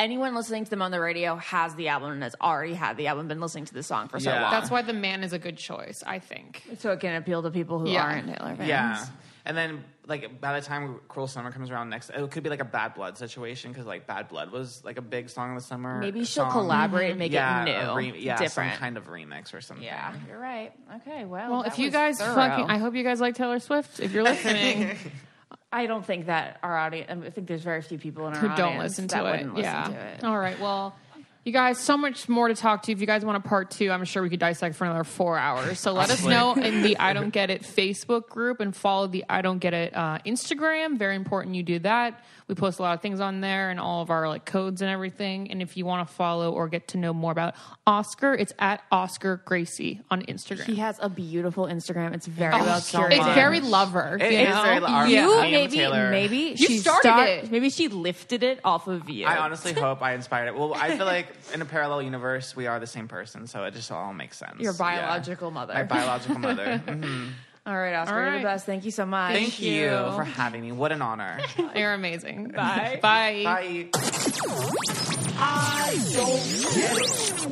[0.00, 3.06] anyone listening to them on the radio has the album and has already had the
[3.06, 4.42] album, been listening to the song for so Yeah.
[4.42, 4.50] long.
[4.50, 6.62] That's why the man is a good choice, I think.
[6.78, 8.02] so it can appeal to people who Yeah.
[8.04, 8.68] aren't Taylor fans.
[8.68, 9.04] Yeah.
[9.46, 12.60] And then, like, by the time Cruel Summer comes around next, it could be like
[12.60, 15.62] a Bad Blood situation because, like, Bad Blood was like a big song in the
[15.62, 15.98] summer.
[15.98, 16.52] Maybe she'll song.
[16.52, 18.72] collaborate and make yeah, it new, re- yeah, different.
[18.72, 19.84] some kind of remix or something.
[19.84, 20.72] Yeah, you're right.
[20.96, 22.34] Okay, well, Well, that if you was guys thorough.
[22.34, 23.98] fucking, I hope you guys like Taylor Swift.
[23.98, 24.96] If you're listening,
[25.72, 27.24] I don't think that our audience.
[27.26, 29.30] I think there's very few people in our who audience don't listen that to it.
[29.30, 29.84] wouldn't listen yeah.
[29.84, 30.24] to it.
[30.24, 30.58] All right.
[30.60, 30.96] Well,
[31.44, 32.92] you guys, so much more to talk to.
[32.92, 35.38] If you guys want a part two, I'm sure we could dissect for another four
[35.38, 35.80] hours.
[35.80, 39.24] So let us know in the I Don't Get It Facebook group and follow the
[39.28, 40.98] I Don't Get It uh, Instagram.
[40.98, 42.22] Very important you do that.
[42.50, 44.90] We post a lot of things on there and all of our like codes and
[44.90, 45.52] everything.
[45.52, 47.54] And if you want to follow or get to know more about
[47.86, 50.64] Oscar, it's at Oscar Gracey on Instagram.
[50.64, 52.12] He has a beautiful Instagram.
[52.12, 53.18] It's very Oh, well so curated.
[53.18, 54.18] it's very lover.
[54.20, 54.62] It you is know?
[54.64, 56.10] very our- you me maybe Taylor.
[56.10, 57.50] maybe You she started start- it.
[57.52, 59.26] Maybe she lifted it off of you.
[59.26, 60.56] I honestly hope I inspired it.
[60.56, 63.74] Well, I feel like in a parallel universe, we are the same person, so it
[63.74, 64.58] just all makes sense.
[64.58, 64.78] Your Yeah.
[64.78, 65.74] biological mother.
[65.74, 66.82] My biological mother.
[66.86, 67.28] Mhm.
[67.66, 68.66] All right, Oscar, All you're the best.
[68.66, 69.34] Thank you so much.
[69.34, 69.72] Thank you.
[69.82, 69.90] you.
[69.90, 70.72] for having me.
[70.72, 71.38] What an honor.
[71.76, 72.48] You're amazing.
[72.56, 72.98] Bye.
[73.02, 73.42] Bye.
[73.44, 73.88] Bye.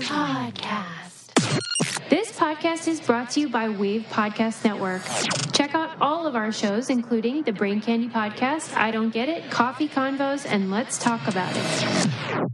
[0.01, 2.09] Podcast.
[2.09, 5.03] This podcast is brought to you by Wave Podcast Network.
[5.53, 9.51] Check out all of our shows, including the Brain Candy Podcast, I Don't Get It,
[9.51, 12.49] Coffee Convos, and Let's Talk About It.